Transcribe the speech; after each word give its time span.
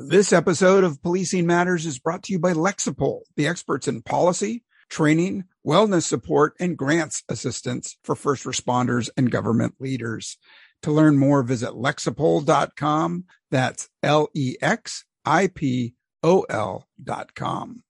This 0.00 0.32
episode 0.32 0.84
of 0.84 1.02
Policing 1.02 1.44
Matters 1.44 1.84
is 1.84 1.98
brought 1.98 2.22
to 2.22 2.32
you 2.32 2.38
by 2.38 2.52
Lexipol, 2.52 3.22
the 3.34 3.48
experts 3.48 3.88
in 3.88 4.00
policy, 4.02 4.62
training, 4.88 5.42
wellness 5.66 6.04
support, 6.04 6.54
and 6.60 6.78
grants 6.78 7.24
assistance 7.28 7.96
for 8.04 8.14
first 8.14 8.44
responders 8.44 9.10
and 9.16 9.28
government 9.28 9.74
leaders. 9.80 10.38
To 10.82 10.92
learn 10.92 11.18
more, 11.18 11.42
visit 11.42 11.70
lexipol.com. 11.70 13.24
That's 13.50 13.88
L 14.04 14.28
E 14.34 14.54
X 14.62 15.04
I 15.24 15.48
P 15.48 15.94
O 16.22 16.42
L.com. 16.48 17.82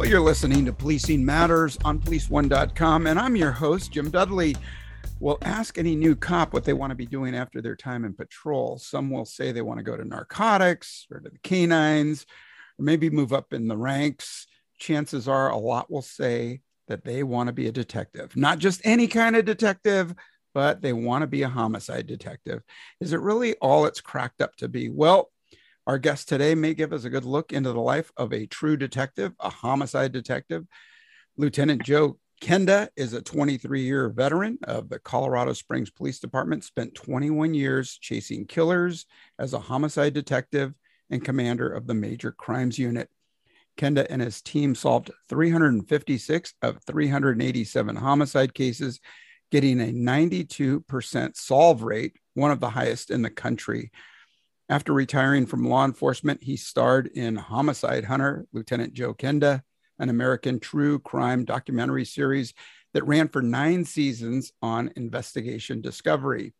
Well, 0.00 0.08
you're 0.08 0.20
listening 0.22 0.64
to 0.64 0.72
Policing 0.72 1.22
Matters 1.22 1.76
on 1.84 1.98
policeone.com, 2.00 3.06
and 3.06 3.18
I'm 3.18 3.36
your 3.36 3.52
host, 3.52 3.92
Jim 3.92 4.08
Dudley. 4.08 4.56
We'll 5.18 5.36
ask 5.42 5.76
any 5.76 5.94
new 5.94 6.16
cop 6.16 6.54
what 6.54 6.64
they 6.64 6.72
want 6.72 6.90
to 6.90 6.94
be 6.94 7.04
doing 7.04 7.36
after 7.36 7.60
their 7.60 7.76
time 7.76 8.06
in 8.06 8.14
patrol. 8.14 8.78
Some 8.78 9.10
will 9.10 9.26
say 9.26 9.52
they 9.52 9.60
want 9.60 9.76
to 9.76 9.84
go 9.84 9.98
to 9.98 10.04
narcotics 10.06 11.06
or 11.10 11.20
to 11.20 11.28
the 11.28 11.38
canines, 11.40 12.24
or 12.78 12.84
maybe 12.86 13.10
move 13.10 13.34
up 13.34 13.52
in 13.52 13.68
the 13.68 13.76
ranks. 13.76 14.46
Chances 14.78 15.28
are 15.28 15.50
a 15.50 15.58
lot 15.58 15.92
will 15.92 16.00
say 16.00 16.62
that 16.88 17.04
they 17.04 17.22
want 17.22 17.48
to 17.48 17.52
be 17.52 17.66
a 17.66 17.72
detective, 17.72 18.34
not 18.34 18.58
just 18.58 18.80
any 18.84 19.06
kind 19.06 19.36
of 19.36 19.44
detective, 19.44 20.14
but 20.54 20.80
they 20.80 20.94
want 20.94 21.24
to 21.24 21.26
be 21.26 21.42
a 21.42 21.48
homicide 21.50 22.06
detective. 22.06 22.62
Is 23.02 23.12
it 23.12 23.20
really 23.20 23.54
all 23.56 23.84
it's 23.84 24.00
cracked 24.00 24.40
up 24.40 24.56
to 24.56 24.68
be? 24.68 24.88
Well, 24.88 25.30
our 25.86 25.98
guest 25.98 26.28
today 26.28 26.54
may 26.54 26.74
give 26.74 26.92
us 26.92 27.04
a 27.04 27.10
good 27.10 27.24
look 27.24 27.52
into 27.52 27.72
the 27.72 27.80
life 27.80 28.12
of 28.16 28.32
a 28.32 28.46
true 28.46 28.76
detective, 28.76 29.32
a 29.40 29.50
homicide 29.50 30.12
detective. 30.12 30.66
Lieutenant 31.36 31.82
Joe 31.82 32.18
Kenda 32.40 32.88
is 32.96 33.12
a 33.12 33.20
23 33.20 33.82
year 33.82 34.08
veteran 34.08 34.58
of 34.64 34.88
the 34.88 34.98
Colorado 34.98 35.52
Springs 35.52 35.90
Police 35.90 36.18
Department, 36.18 36.64
spent 36.64 36.94
21 36.94 37.54
years 37.54 37.98
chasing 38.00 38.46
killers 38.46 39.06
as 39.38 39.52
a 39.52 39.58
homicide 39.58 40.14
detective 40.14 40.72
and 41.10 41.24
commander 41.24 41.70
of 41.70 41.86
the 41.86 41.94
Major 41.94 42.32
Crimes 42.32 42.78
Unit. 42.78 43.08
Kenda 43.76 44.06
and 44.08 44.22
his 44.22 44.42
team 44.42 44.74
solved 44.74 45.10
356 45.28 46.54
of 46.62 46.82
387 46.84 47.96
homicide 47.96 48.54
cases, 48.54 49.00
getting 49.50 49.80
a 49.80 49.92
92% 49.92 51.36
solve 51.36 51.82
rate, 51.82 52.16
one 52.34 52.50
of 52.50 52.60
the 52.60 52.70
highest 52.70 53.10
in 53.10 53.22
the 53.22 53.30
country. 53.30 53.90
After 54.70 54.92
retiring 54.92 55.46
from 55.46 55.68
law 55.68 55.84
enforcement, 55.84 56.44
he 56.44 56.56
starred 56.56 57.08
in 57.08 57.34
Homicide 57.34 58.04
Hunter, 58.04 58.46
Lieutenant 58.52 58.92
Joe 58.92 59.12
Kenda, 59.12 59.62
an 59.98 60.10
American 60.10 60.60
true 60.60 61.00
crime 61.00 61.44
documentary 61.44 62.04
series 62.04 62.54
that 62.94 63.04
ran 63.04 63.26
for 63.26 63.42
nine 63.42 63.84
seasons 63.84 64.52
on 64.62 64.92
investigation 64.94 65.80
discovery. 65.80 66.54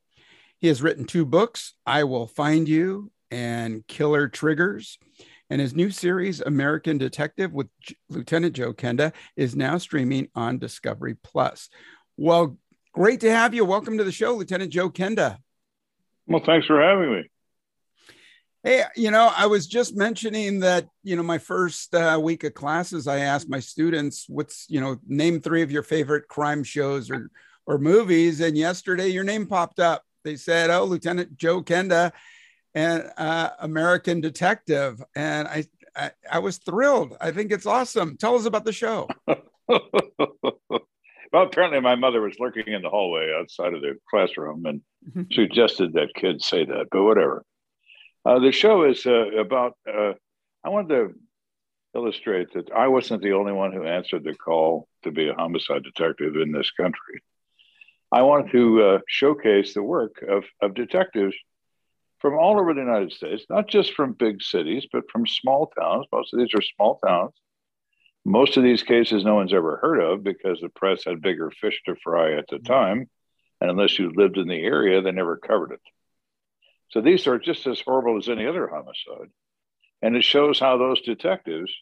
He 0.59 0.67
has 0.67 0.83
written 0.83 1.05
two 1.05 1.25
books, 1.25 1.75
I 1.87 2.03
Will 2.03 2.27
Find 2.27 2.69
You 2.69 3.13
and 3.31 3.87
Killer 3.87 4.27
Triggers. 4.27 4.99
And 5.49 5.61
his 5.61 5.77
new 5.77 5.93
series, 5.93 6.41
American 6.41 6.99
Detective 6.99 7.53
with 7.53 7.69
J- 7.81 7.95
Lieutenant 8.09 8.57
Joe 8.57 8.73
Kenda, 8.73 9.13
is 9.37 9.55
now 9.55 9.79
streaming 9.79 10.27
on 10.35 10.59
Discovery 10.59 11.15
Plus. 11.23 11.69
Well, 12.17 12.59
great 12.93 13.21
to 13.21 13.31
have 13.31 13.55
you. 13.55 13.65
Welcome 13.65 13.99
to 13.99 14.05
the 14.05 14.11
show, 14.11 14.35
Lieutenant 14.35 14.73
Joe 14.73 14.91
Kenda. 14.91 15.39
Well, 16.27 16.43
thanks 16.45 16.67
for 16.67 16.83
having 16.83 17.13
me. 17.13 17.31
Hey, 18.63 18.83
you 18.95 19.11
know, 19.11 19.33
I 19.35 19.47
was 19.47 19.67
just 19.67 19.97
mentioning 19.97 20.61
that, 20.61 20.87
you 21.03 21.17
know, 21.17 21.23
my 21.23 21.39
first 21.39 21.95
uh, 21.95 22.21
week 22.23 22.45
of 22.45 22.53
classes, 22.53 23.07
I 23.07 23.21
asked 23.21 23.49
my 23.49 23.61
students, 23.61 24.27
what's, 24.29 24.67
you 24.69 24.83
know, 24.83 24.99
name 25.07 25.41
three 25.41 25.63
of 25.63 25.71
your 25.71 25.83
favorite 25.83 26.29
crime 26.29 26.63
shows 26.63 27.11
or, 27.11 27.31
or 27.65 27.79
movies. 27.79 28.41
And 28.41 28.59
yesterday 28.59 29.09
your 29.09 29.25
name 29.25 29.47
popped 29.47 29.81
up. 29.81 30.05
They 30.25 30.37
said, 30.37 30.69
oh, 30.69 30.85
Lieutenant 30.85 31.39
Joe 31.39 31.63
Kenda 31.63 32.13
and 32.75 33.11
uh, 33.17 33.51
American 33.61 34.21
Detective. 34.21 35.03
And 35.17 35.49
I, 35.49 35.65
I, 35.97 36.11
I 36.31 36.39
was 36.41 36.59
thrilled. 36.59 37.17
I 37.19 37.31
think 37.31 37.53
it's 37.53 37.67
awesome. 37.67 38.19
Tell 38.19 38.37
us 38.37 38.45
about 38.45 38.67
the 38.67 38.75
show. 38.75 39.09
well, 39.27 39.41
apparently 41.33 41.81
my 41.81 41.95
mother 41.95 42.21
was 42.21 42.39
lurking 42.39 42.71
in 42.75 42.83
the 42.83 42.91
hallway 42.91 43.33
outside 43.41 43.73
of 43.73 43.81
the 43.81 43.97
classroom 44.11 44.67
and 44.67 44.83
suggested 45.33 45.95
that 45.95 46.15
kids 46.15 46.45
say 46.45 46.67
that, 46.67 46.89
but 46.91 47.05
whatever. 47.05 47.43
Uh, 48.25 48.39
the 48.39 48.53
show 48.53 48.85
is 48.85 49.07
uh, 49.07 49.31
about, 49.39 49.77
uh, 49.89 50.13
I 50.65 50.69
wanted 50.69 50.89
to 50.89 51.15
illustrate 51.95 52.53
that 52.53 52.71
I 52.71 52.89
wasn't 52.89 53.23
the 53.23 53.33
only 53.33 53.53
one 53.53 53.73
who 53.73 53.85
answered 53.85 54.25
the 54.25 54.35
call 54.35 54.89
to 55.05 55.11
be 55.11 55.29
a 55.29 55.35
homicide 55.35 55.83
detective 55.83 56.37
in 56.37 56.53
this 56.53 56.71
country. 56.71 57.23
I 58.13 58.23
wanted 58.23 58.53
to 58.53 58.83
uh, 58.83 58.99
showcase 59.09 59.73
the 59.75 59.83
work 59.83 60.23
of, 60.29 60.45
of 60.61 60.75
detectives 60.75 61.35
from 62.19 62.35
all 62.35 62.61
over 62.61 62.75
the 62.75 62.81
United 62.81 63.13
States, 63.13 63.45
not 63.49 63.69
just 63.69 63.95
from 63.95 64.13
big 64.13 64.43
cities, 64.43 64.87
but 64.93 65.11
from 65.11 65.27
small 65.27 65.73
towns. 65.79 66.07
Most 66.13 66.35
of 66.35 66.41
these 66.41 66.55
are 66.55 66.63
small 66.63 66.99
towns. 67.05 67.33
Most 68.25 68.59
of 68.59 68.63
these 68.63 68.83
cases 68.83 69.25
no 69.25 69.35
one's 69.35 69.55
ever 69.55 69.79
heard 69.79 70.01
of 70.01 70.23
because 70.23 70.61
the 70.61 70.69
press 70.69 71.05
had 71.05 71.23
bigger 71.23 71.51
fish 71.51 71.81
to 71.87 71.97
fry 72.03 72.35
at 72.35 72.47
the 72.49 72.59
time. 72.59 73.09
And 73.61 73.71
unless 73.71 73.99
you 73.99 74.13
lived 74.15 74.37
in 74.37 74.49
the 74.49 74.63
area, 74.63 75.01
they 75.01 75.13
never 75.13 75.39
covered 75.39 75.73
it. 75.73 75.81
So 76.91 77.01
these 77.01 77.27
are 77.27 77.39
just 77.39 77.67
as 77.67 77.81
horrible 77.81 78.19
as 78.19 78.29
any 78.29 78.47
other 78.47 78.69
homicide. 78.69 79.31
And 80.03 80.17
it 80.17 80.25
shows 80.25 80.59
how 80.59 80.77
those 80.77 81.01
detectives, 81.03 81.73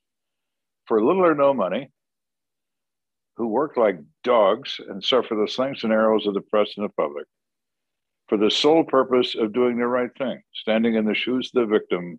for 0.86 1.02
little 1.02 1.24
or 1.24 1.34
no 1.34 1.54
money, 1.54 1.90
who 3.36 3.46
work 3.46 3.76
like 3.76 3.98
dogs 4.24 4.80
and 4.88 5.02
suffer 5.02 5.34
the 5.34 5.48
slings 5.48 5.84
and 5.84 5.92
arrows 5.92 6.26
of 6.26 6.34
the 6.34 6.40
press 6.40 6.70
and 6.76 6.84
the 6.84 6.92
public, 6.92 7.26
for 8.28 8.36
the 8.36 8.50
sole 8.50 8.84
purpose 8.84 9.34
of 9.34 9.52
doing 9.52 9.78
the 9.78 9.86
right 9.86 10.10
thing, 10.18 10.42
standing 10.52 10.96
in 10.96 11.06
the 11.06 11.14
shoes 11.14 11.50
of 11.54 11.62
the 11.62 11.72
victim 11.72 12.18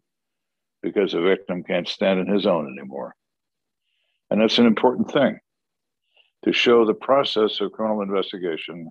because 0.81 1.11
the 1.11 1.21
victim 1.21 1.63
can't 1.63 1.87
stand 1.87 2.19
in 2.19 2.33
his 2.33 2.45
own 2.45 2.73
anymore. 2.77 3.13
And 4.29 4.41
that's 4.41 4.57
an 4.57 4.65
important 4.65 5.11
thing 5.11 5.39
to 6.45 6.53
show 6.53 6.85
the 6.85 6.93
process 6.93 7.59
of 7.59 7.73
criminal 7.73 8.01
investigation, 8.01 8.89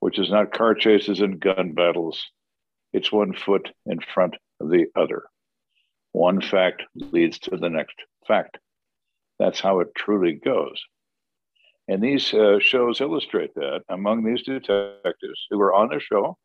which 0.00 0.18
is 0.18 0.30
not 0.30 0.52
car 0.52 0.74
chases 0.74 1.20
and 1.20 1.38
gun 1.38 1.72
battles 1.72 2.24
it's 2.92 3.12
one 3.12 3.34
foot 3.34 3.68
in 3.86 3.98
front 4.00 4.36
of 4.60 4.70
the 4.70 4.86
other. 4.96 5.24
One 6.12 6.40
fact 6.40 6.82
leads 6.94 7.38
to 7.40 7.56
the 7.56 7.70
next 7.70 7.96
fact. 8.26 8.58
That's 9.38 9.60
how 9.60 9.80
it 9.80 9.94
truly 9.94 10.32
goes. 10.32 10.82
And 11.86 12.02
these 12.02 12.34
uh, 12.34 12.58
shows 12.60 13.00
illustrate 13.00 13.54
that 13.54 13.82
among 13.88 14.24
these 14.24 14.42
detectives 14.42 15.46
who 15.48 15.58
were 15.58 15.72
on 15.72 15.88
the 15.88 16.00
show, 16.00 16.36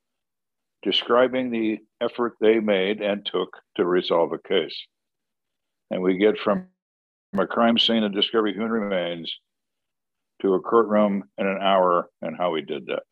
describing 0.83 1.49
the 1.49 1.79
effort 2.01 2.33
they 2.39 2.59
made 2.59 3.01
and 3.01 3.25
took 3.25 3.57
to 3.75 3.85
resolve 3.85 4.31
a 4.31 4.47
case. 4.47 4.77
And 5.91 6.01
we 6.01 6.17
get 6.17 6.37
from 6.37 6.67
a 7.37 7.47
crime 7.47 7.77
scene 7.77 8.03
and 8.03 8.13
discovery 8.13 8.53
human 8.53 8.71
remains 8.71 9.33
to 10.41 10.53
a 10.53 10.61
courtroom 10.61 11.23
in 11.37 11.47
an 11.47 11.59
hour 11.61 12.09
and 12.21 12.37
how 12.37 12.51
we 12.51 12.61
did 12.61 12.85
that. 12.87 13.03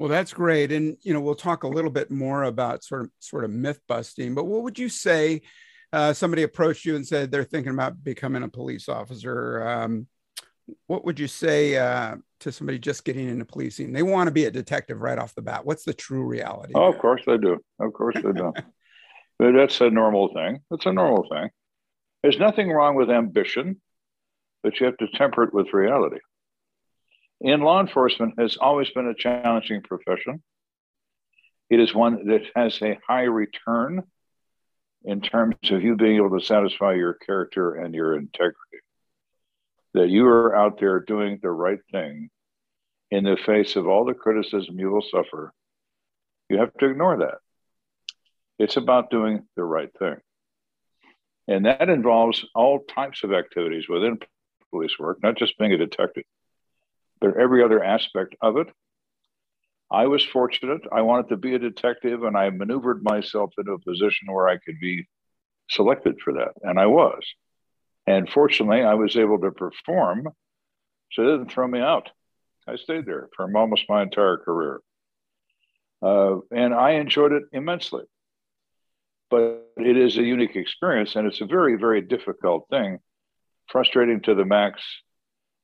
Well, 0.00 0.08
that's 0.08 0.32
great, 0.32 0.72
and 0.72 0.96
you 1.02 1.12
know 1.12 1.20
we'll 1.20 1.34
talk 1.34 1.62
a 1.62 1.68
little 1.68 1.90
bit 1.90 2.10
more 2.10 2.44
about 2.44 2.82
sort 2.82 3.02
of 3.02 3.10
sort 3.18 3.44
of 3.44 3.50
myth 3.50 3.80
busting. 3.86 4.34
But 4.34 4.46
what 4.46 4.62
would 4.62 4.78
you 4.78 4.88
say? 4.88 5.42
Uh, 5.92 6.14
somebody 6.14 6.42
approached 6.42 6.86
you 6.86 6.96
and 6.96 7.06
said 7.06 7.30
they're 7.30 7.44
thinking 7.44 7.74
about 7.74 8.02
becoming 8.02 8.42
a 8.42 8.48
police 8.48 8.88
officer. 8.88 9.62
Um, 9.62 10.06
what 10.86 11.04
would 11.04 11.20
you 11.20 11.26
say 11.26 11.76
uh, 11.76 12.16
to 12.38 12.50
somebody 12.50 12.78
just 12.78 13.04
getting 13.04 13.28
into 13.28 13.44
policing? 13.44 13.92
They 13.92 14.02
want 14.02 14.28
to 14.28 14.32
be 14.32 14.46
a 14.46 14.50
detective 14.50 15.02
right 15.02 15.18
off 15.18 15.34
the 15.34 15.42
bat. 15.42 15.66
What's 15.66 15.84
the 15.84 15.92
true 15.92 16.24
reality? 16.24 16.72
Oh, 16.74 16.90
of 16.90 16.98
course 16.98 17.20
they 17.26 17.36
do. 17.36 17.58
Of 17.78 17.92
course 17.92 18.14
they 18.14 18.32
do. 18.32 18.54
but 19.38 19.52
that's 19.52 19.82
a 19.82 19.90
normal 19.90 20.32
thing. 20.32 20.60
That's 20.70 20.86
a 20.86 20.94
normal 20.94 21.28
thing. 21.28 21.50
There's 22.22 22.38
nothing 22.38 22.70
wrong 22.70 22.94
with 22.94 23.10
ambition, 23.10 23.82
but 24.62 24.80
you 24.80 24.86
have 24.86 24.96
to 24.96 25.08
temper 25.08 25.42
it 25.42 25.52
with 25.52 25.74
reality 25.74 26.20
in 27.40 27.60
law 27.60 27.80
enforcement 27.80 28.34
has 28.38 28.56
always 28.56 28.90
been 28.90 29.06
a 29.06 29.14
challenging 29.14 29.82
profession. 29.82 30.42
It 31.70 31.80
is 31.80 31.94
one 31.94 32.26
that 32.26 32.42
has 32.54 32.80
a 32.82 32.98
high 33.06 33.22
return 33.22 34.02
in 35.04 35.20
terms 35.20 35.54
of 35.70 35.82
you 35.82 35.96
being 35.96 36.16
able 36.16 36.38
to 36.38 36.44
satisfy 36.44 36.94
your 36.94 37.14
character 37.14 37.76
and 37.76 37.94
your 37.94 38.16
integrity. 38.16 38.56
That 39.94 40.10
you 40.10 40.26
are 40.26 40.54
out 40.54 40.78
there 40.78 41.00
doing 41.00 41.38
the 41.42 41.50
right 41.50 41.80
thing 41.90 42.30
in 43.10 43.24
the 43.24 43.36
face 43.36 43.76
of 43.76 43.88
all 43.88 44.04
the 44.04 44.14
criticism 44.14 44.78
you 44.78 44.90
will 44.90 45.02
suffer. 45.02 45.52
You 46.48 46.58
have 46.58 46.74
to 46.74 46.86
ignore 46.86 47.18
that. 47.18 47.38
It's 48.58 48.76
about 48.76 49.10
doing 49.10 49.46
the 49.56 49.64
right 49.64 49.90
thing. 49.98 50.16
And 51.48 51.66
that 51.66 51.88
involves 51.88 52.44
all 52.54 52.80
types 52.80 53.24
of 53.24 53.32
activities 53.32 53.88
within 53.88 54.18
police 54.70 54.96
work, 54.98 55.18
not 55.22 55.36
just 55.36 55.58
being 55.58 55.72
a 55.72 55.78
detective 55.78 56.24
but 57.20 57.36
every 57.36 57.62
other 57.64 57.82
aspect 57.82 58.34
of 58.40 58.56
it. 58.56 58.68
I 59.90 60.06
was 60.06 60.24
fortunate. 60.24 60.82
I 60.92 61.02
wanted 61.02 61.30
to 61.30 61.36
be 61.36 61.54
a 61.54 61.58
detective, 61.58 62.22
and 62.22 62.36
I 62.36 62.50
maneuvered 62.50 63.02
myself 63.02 63.52
into 63.58 63.72
a 63.72 63.78
position 63.80 64.32
where 64.32 64.48
I 64.48 64.58
could 64.58 64.78
be 64.80 65.08
selected 65.70 66.20
for 66.22 66.34
that, 66.34 66.52
and 66.62 66.78
I 66.78 66.86
was. 66.86 67.22
And 68.06 68.28
fortunately, 68.28 68.82
I 68.82 68.94
was 68.94 69.16
able 69.16 69.40
to 69.40 69.52
perform 69.52 70.28
So 71.12 71.24
they 71.24 71.30
didn't 71.32 71.52
throw 71.52 71.66
me 71.66 71.80
out. 71.80 72.10
I 72.68 72.76
stayed 72.76 73.06
there 73.06 73.28
for 73.36 73.50
almost 73.56 73.84
my 73.88 74.02
entire 74.02 74.38
career. 74.38 74.80
Uh, 76.02 76.38
and 76.50 76.72
I 76.74 76.92
enjoyed 76.92 77.32
it 77.32 77.44
immensely. 77.52 78.04
But 79.30 79.68
it 79.76 79.96
is 79.96 80.16
a 80.16 80.22
unique 80.22 80.56
experience 80.56 81.16
and 81.16 81.26
it's 81.26 81.40
a 81.40 81.46
very, 81.46 81.76
very 81.76 82.00
difficult 82.00 82.66
thing, 82.70 82.98
frustrating 83.68 84.20
to 84.22 84.34
the 84.34 84.44
max, 84.44 84.82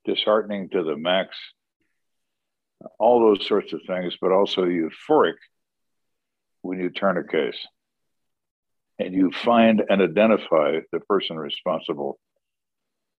disheartening 0.06 0.70
to 0.70 0.82
the 0.82 0.96
max, 0.96 1.36
all 2.98 3.20
those 3.20 3.46
sorts 3.46 3.72
of 3.72 3.80
things, 3.86 4.16
but 4.20 4.32
also 4.32 4.64
euphoric 4.64 5.34
when 6.62 6.78
you 6.78 6.90
turn 6.90 7.18
a 7.18 7.24
case 7.24 7.58
and 8.98 9.14
you 9.14 9.30
find 9.30 9.82
and 9.88 10.00
identify 10.00 10.78
the 10.92 11.00
person 11.00 11.36
responsible 11.36 12.18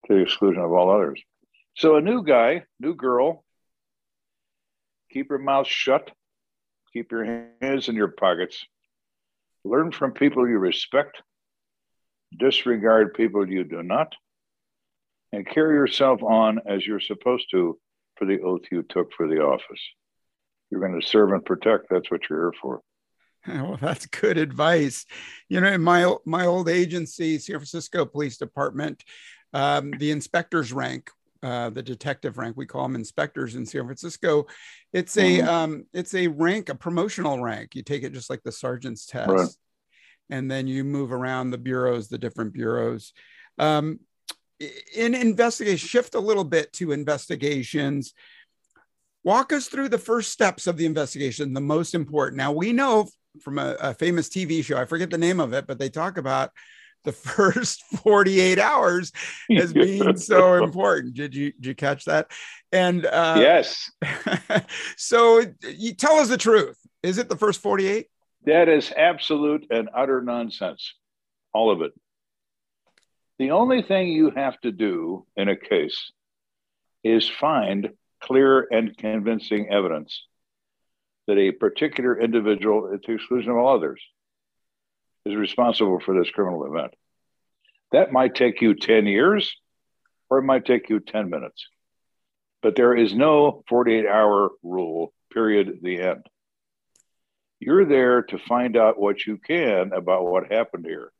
to 0.07 0.15
the 0.15 0.21
exclusion 0.21 0.61
of 0.61 0.71
all 0.71 0.89
others. 0.89 1.21
So 1.75 1.95
a 1.95 2.01
new 2.01 2.23
guy, 2.23 2.63
new 2.79 2.95
girl, 2.95 3.43
keep 5.11 5.29
your 5.29 5.39
mouth 5.39 5.67
shut, 5.67 6.09
keep 6.93 7.11
your 7.11 7.51
hands 7.61 7.89
in 7.89 7.95
your 7.95 8.07
pockets, 8.07 8.65
learn 9.63 9.91
from 9.91 10.13
people 10.13 10.47
you 10.47 10.57
respect, 10.57 11.21
disregard 12.37 13.13
people 13.13 13.47
you 13.47 13.63
do 13.63 13.83
not, 13.83 14.15
and 15.31 15.47
carry 15.47 15.75
yourself 15.75 16.23
on 16.23 16.59
as 16.65 16.85
you're 16.85 16.99
supposed 16.99 17.49
to 17.51 17.79
for 18.17 18.25
the 18.25 18.41
oath 18.41 18.61
you 18.71 18.83
took 18.83 19.11
for 19.13 19.27
the 19.27 19.41
office. 19.41 19.81
You're 20.69 20.81
going 20.81 20.99
to 20.99 21.07
serve 21.07 21.31
and 21.31 21.45
protect. 21.45 21.87
That's 21.89 22.09
what 22.11 22.29
you're 22.29 22.51
here 22.51 22.53
for. 22.61 22.81
Well, 23.47 23.77
that's 23.79 24.05
good 24.07 24.37
advice. 24.37 25.05
You 25.47 25.61
know, 25.61 25.71
in 25.71 25.81
my 25.81 26.13
my 26.25 26.45
old 26.45 26.67
agency, 26.67 27.39
San 27.39 27.55
Francisco 27.55 28.05
Police 28.05 28.35
Department, 28.35 29.05
um, 29.53 29.91
the 29.91 30.11
inspectors 30.11 30.73
rank, 30.73 31.09
uh, 31.41 31.69
the 31.69 31.83
detective 31.83 32.37
rank, 32.37 32.57
we 32.57 32.65
call 32.65 32.83
them 32.83 32.95
inspectors 32.95 33.55
in 33.55 33.65
San 33.65 33.85
Francisco. 33.85 34.47
It's 34.91 35.15
a 35.15 35.37
mm-hmm. 35.39 35.47
um, 35.47 35.85
it's 35.93 36.13
a 36.13 36.27
rank, 36.27 36.67
a 36.67 36.75
promotional 36.75 37.41
rank. 37.41 37.73
You 37.73 37.83
take 37.83 38.03
it 38.03 38.11
just 38.11 38.29
like 38.29 38.43
the 38.43 38.51
sergeant's 38.51 39.05
test, 39.05 39.29
right. 39.29 39.47
and 40.29 40.51
then 40.51 40.67
you 40.67 40.83
move 40.83 41.13
around 41.13 41.51
the 41.51 41.57
bureaus, 41.57 42.09
the 42.09 42.17
different 42.17 42.51
bureaus. 42.51 43.13
Um, 43.57 43.99
in 44.95 45.13
investigation, 45.13 45.87
shift 45.87 46.15
a 46.15 46.19
little 46.19 46.43
bit 46.43 46.73
to 46.73 46.91
investigations 46.91 48.13
walk 49.23 49.51
us 49.51 49.67
through 49.67 49.89
the 49.89 49.97
first 49.97 50.31
steps 50.31 50.67
of 50.67 50.77
the 50.77 50.85
investigation 50.85 51.53
the 51.53 51.59
most 51.59 51.93
important 51.93 52.37
now 52.37 52.51
we 52.51 52.71
know 52.71 53.07
from 53.41 53.59
a, 53.59 53.75
a, 53.79 53.93
famous 53.93 54.29
TV 54.29 54.63
show. 54.63 54.77
I 54.77 54.85
forget 54.85 55.09
the 55.09 55.17
name 55.17 55.39
of 55.39 55.53
it, 55.53 55.67
but 55.67 55.79
they 55.79 55.89
talk 55.89 56.17
about 56.17 56.51
the 57.03 57.11
first 57.13 57.83
48 58.03 58.59
hours 58.59 59.11
as 59.55 59.73
being 59.73 60.17
so 60.17 60.63
important. 60.63 61.13
Did 61.13 61.35
you 61.35 61.51
did 61.53 61.65
you 61.65 61.75
catch 61.75 62.05
that? 62.05 62.31
And 62.71 63.05
uh, 63.05 63.37
yes. 63.39 63.91
so 64.97 65.43
you 65.63 65.93
tell 65.93 66.15
us 66.15 66.29
the 66.29 66.37
truth. 66.37 66.77
Is 67.03 67.17
it 67.17 67.29
the 67.29 67.37
first 67.37 67.61
48? 67.61 68.07
That 68.45 68.69
is 68.69 68.91
absolute 68.95 69.67
and 69.69 69.89
utter 69.95 70.21
nonsense. 70.21 70.93
All 71.53 71.71
of 71.71 71.81
it. 71.81 71.91
The 73.39 73.51
only 73.51 73.83
thing 73.83 74.07
you 74.07 74.31
have 74.31 74.59
to 74.61 74.71
do 74.71 75.25
in 75.35 75.47
a 75.47 75.55
case 75.55 76.11
is 77.03 77.29
find 77.29 77.89
clear 78.19 78.67
and 78.71 78.97
convincing 78.97 79.69
evidence 79.69 80.23
that 81.27 81.37
a 81.37 81.51
particular 81.51 82.19
individual, 82.19 82.91
at 82.93 83.03
the 83.03 83.13
exclusion 83.13 83.51
of 83.51 83.57
all 83.57 83.75
others, 83.75 84.01
is 85.25 85.35
responsible 85.35 85.99
for 85.99 86.17
this 86.17 86.31
criminal 86.31 86.65
event. 86.65 86.93
That 87.91 88.11
might 88.11 88.33
take 88.33 88.61
you 88.61 88.73
10 88.73 89.05
years 89.05 89.55
or 90.29 90.39
it 90.39 90.43
might 90.43 90.65
take 90.65 90.89
you 90.89 90.99
10 90.99 91.29
minutes. 91.29 91.67
But 92.61 92.75
there 92.75 92.95
is 92.95 93.13
no 93.13 93.63
48 93.69 94.07
hour 94.07 94.49
rule, 94.63 95.13
period, 95.31 95.79
the 95.83 96.01
end. 96.01 96.25
You're 97.59 97.85
there 97.85 98.23
to 98.23 98.39
find 98.39 98.75
out 98.75 98.99
what 98.99 99.25
you 99.25 99.37
can 99.37 99.93
about 99.93 100.25
what 100.25 100.51
happened 100.51 100.85
here. 100.85 101.11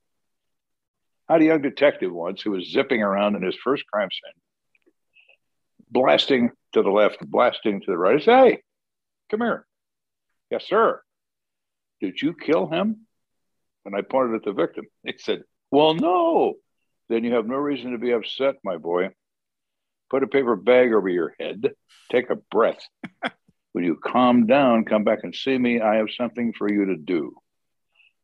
Had 1.29 1.41
a 1.41 1.45
young 1.45 1.61
detective 1.61 2.13
once 2.13 2.41
who 2.41 2.51
was 2.51 2.71
zipping 2.71 3.01
around 3.01 3.35
in 3.35 3.43
his 3.43 3.55
first 3.61 3.85
crime 3.87 4.09
scene, 4.11 4.93
blasting 5.91 6.51
to 6.73 6.81
the 6.81 6.89
left, 6.89 7.19
blasting 7.19 7.81
to 7.81 7.91
the 7.91 7.97
right. 7.97 8.15
I 8.15 8.23
said, 8.23 8.43
Hey, 8.43 8.61
come 9.29 9.41
here. 9.41 9.65
Yes, 10.49 10.65
sir. 10.67 11.01
Did 11.99 12.21
you 12.21 12.33
kill 12.33 12.67
him? 12.67 13.07
And 13.85 13.95
I 13.95 14.01
pointed 14.01 14.35
at 14.35 14.43
the 14.43 14.53
victim. 14.53 14.85
He 15.03 15.15
said, 15.17 15.43
Well, 15.71 15.95
no. 15.95 16.55
Then 17.09 17.23
you 17.23 17.35
have 17.35 17.47
no 17.47 17.55
reason 17.55 17.91
to 17.91 17.97
be 17.97 18.11
upset, 18.11 18.55
my 18.63 18.77
boy. 18.77 19.09
Put 20.09 20.23
a 20.23 20.27
paper 20.27 20.55
bag 20.55 20.93
over 20.93 21.09
your 21.09 21.33
head. 21.39 21.71
Take 22.11 22.29
a 22.29 22.35
breath. 22.35 22.79
when 23.73 23.83
you 23.83 23.95
calm 23.95 24.45
down, 24.45 24.85
come 24.85 25.03
back 25.03 25.19
and 25.23 25.35
see 25.35 25.57
me. 25.57 25.81
I 25.81 25.95
have 25.95 26.07
something 26.15 26.53
for 26.53 26.71
you 26.71 26.85
to 26.85 26.95
do. 26.95 27.33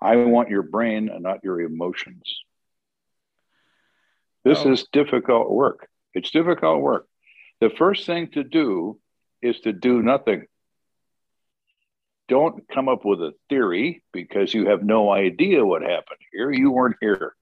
I 0.02 0.16
want 0.18 0.50
your 0.50 0.64
brain 0.64 1.10
and 1.10 1.24
not 1.24 1.44
your 1.44 1.62
emotions. 1.62 2.24
This 4.44 4.60
oh. 4.66 4.72
is 4.72 4.88
difficult 4.92 5.50
work. 5.50 5.88
It's 6.14 6.32
difficult 6.32 6.82
work. 6.82 7.08
The 7.62 7.70
first 7.70 8.06
thing 8.06 8.30
to 8.32 8.44
do 8.44 9.00
is 9.42 9.60
to 9.62 9.74
do 9.74 10.02
nothing 10.02 10.46
don't 12.28 12.68
come 12.68 12.88
up 12.88 13.06
with 13.06 13.20
a 13.20 13.34
theory 13.50 14.04
because 14.12 14.54
you 14.54 14.68
have 14.68 14.84
no 14.84 15.12
idea 15.12 15.66
what 15.66 15.82
happened 15.82 16.20
here. 16.32 16.52
You 16.52 16.72
weren't 16.72 16.96
here. 17.02 17.36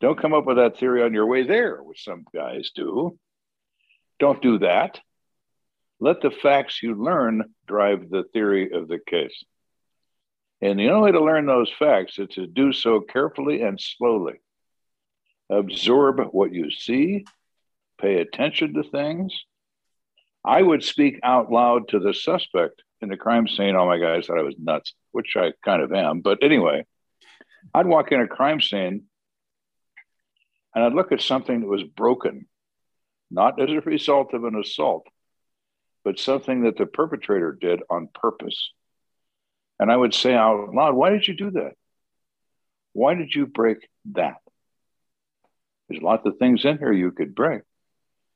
Don't 0.00 0.20
come 0.20 0.34
up 0.34 0.46
with 0.46 0.56
that 0.56 0.78
theory 0.78 1.02
on 1.02 1.14
your 1.14 1.26
way 1.26 1.44
there, 1.44 1.76
which 1.82 2.04
some 2.04 2.24
guys 2.34 2.72
do. 2.74 3.18
Don't 4.18 4.42
do 4.42 4.58
that. 4.58 5.00
Let 6.00 6.20
the 6.20 6.32
facts 6.32 6.82
you 6.82 6.96
learn 6.96 7.44
drive 7.66 8.10
the 8.10 8.24
theory 8.32 8.72
of 8.72 8.88
the 8.88 8.98
case. 8.98 9.44
And 10.60 10.78
the 10.78 10.90
only 10.90 11.12
way 11.12 11.18
to 11.18 11.24
learn 11.24 11.46
those 11.46 11.72
facts 11.78 12.18
is 12.18 12.28
to 12.30 12.46
do 12.46 12.72
so 12.72 13.00
carefully 13.00 13.62
and 13.62 13.80
slowly. 13.80 14.40
Absorb 15.52 16.20
what 16.32 16.52
you 16.52 16.70
see, 16.70 17.26
pay 18.00 18.20
attention 18.20 18.72
to 18.74 18.82
things. 18.82 19.38
I 20.44 20.62
would 20.62 20.82
speak 20.82 21.20
out 21.22 21.52
loud 21.52 21.88
to 21.88 22.00
the 22.00 22.14
suspect 22.14 22.82
in 23.02 23.10
the 23.10 23.18
crime 23.18 23.46
scene, 23.46 23.76
oh 23.76 23.86
my 23.86 23.98
God, 23.98 24.16
I 24.16 24.22
thought 24.22 24.38
I 24.38 24.42
was 24.42 24.54
nuts, 24.58 24.94
which 25.10 25.34
I 25.36 25.52
kind 25.62 25.82
of 25.82 25.92
am. 25.92 26.20
But 26.20 26.38
anyway, 26.42 26.86
I'd 27.74 27.86
walk 27.86 28.12
in 28.12 28.20
a 28.20 28.26
crime 28.26 28.60
scene 28.60 29.04
and 30.74 30.84
I'd 30.84 30.94
look 30.94 31.12
at 31.12 31.20
something 31.20 31.60
that 31.60 31.66
was 31.66 31.82
broken, 31.82 32.46
not 33.30 33.60
as 33.60 33.68
a 33.70 33.80
result 33.80 34.32
of 34.32 34.44
an 34.44 34.56
assault, 34.58 35.06
but 36.02 36.18
something 36.18 36.62
that 36.62 36.78
the 36.78 36.86
perpetrator 36.86 37.52
did 37.52 37.82
on 37.90 38.08
purpose. 38.14 38.70
And 39.78 39.92
I 39.92 39.96
would 39.96 40.14
say 40.14 40.32
out 40.32 40.72
loud, 40.72 40.94
Why 40.94 41.10
did 41.10 41.28
you 41.28 41.34
do 41.34 41.50
that? 41.52 41.72
Why 42.94 43.14
did 43.14 43.34
you 43.34 43.46
break 43.46 43.88
that? 44.12 44.36
There's 45.92 46.02
lots 46.02 46.24
of 46.24 46.38
things 46.38 46.64
in 46.64 46.78
here 46.78 46.92
you 46.92 47.10
could 47.10 47.34
break, 47.34 47.62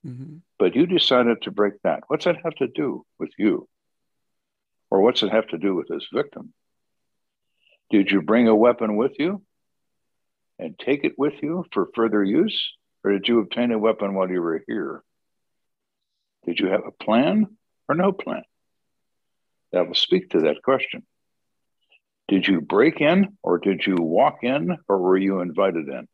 mm-hmm. 0.07 0.37
but 0.59 0.77
you 0.77 0.87
decided 0.87 1.41
to 1.43 1.51
break 1.51 1.75
that. 1.85 2.03
What's 2.09 2.27
that 2.27 2.37
have 2.45 2.55
to 2.57 2.69
do 2.69 3.07
with 3.19 3.31
you? 3.39 3.67
Or 4.91 5.01
what's 5.01 5.23
it 5.23 5.33
have 5.33 5.49
to 5.49 5.59
do 5.59 5.75
with 5.75 5.89
this 5.89 6.07
victim? 6.13 6.53
Did 7.91 8.11
you 8.11 8.21
bring 8.21 8.47
a 8.47 8.55
weapon 8.55 8.97
with 8.97 9.13
you 9.19 9.43
and 10.59 10.79
take 10.79 11.05
it 11.05 11.15
with 11.17 11.33
you 11.43 11.65
for 11.73 11.89
further 11.95 12.23
use? 12.23 12.61
Or 13.03 13.13
did 13.13 13.27
you 13.27 13.41
obtain 13.41 13.73
a 13.73 13.79
weapon 13.79 14.15
while 14.15 14.31
you 14.31 14.43
were 14.43 14.63
here? 14.67 15.03
Did 16.45 16.61
you 16.61 16.67
have 16.67 16.83
a 16.87 17.05
plan 17.05 17.47
or 17.89 17.95
no 17.95 18.13
plan? 18.13 18.43
That 19.73 19.87
will 19.87 19.95
speak 19.95 20.31
to 20.31 20.41
that 20.41 20.63
question. 20.63 21.05
Did 22.29 22.47
you 22.47 22.61
break 22.61 23.01
in 23.01 23.39
or 23.43 23.57
did 23.59 23.87
you 23.87 23.97
walk 23.99 24.41
in 24.43 24.77
or 24.89 24.99
were 24.99 25.17
you 25.17 25.41
invited 25.41 25.89
in? 25.89 26.07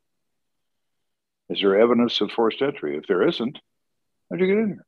Is 1.50 1.60
there 1.60 1.78
evidence 1.78 2.20
of 2.20 2.30
forced 2.30 2.62
entry? 2.62 2.96
If 2.96 3.06
there 3.06 3.26
isn't, 3.28 3.58
how'd 4.30 4.40
you 4.40 4.46
get 4.46 4.58
in 4.58 4.68
here? 4.68 4.86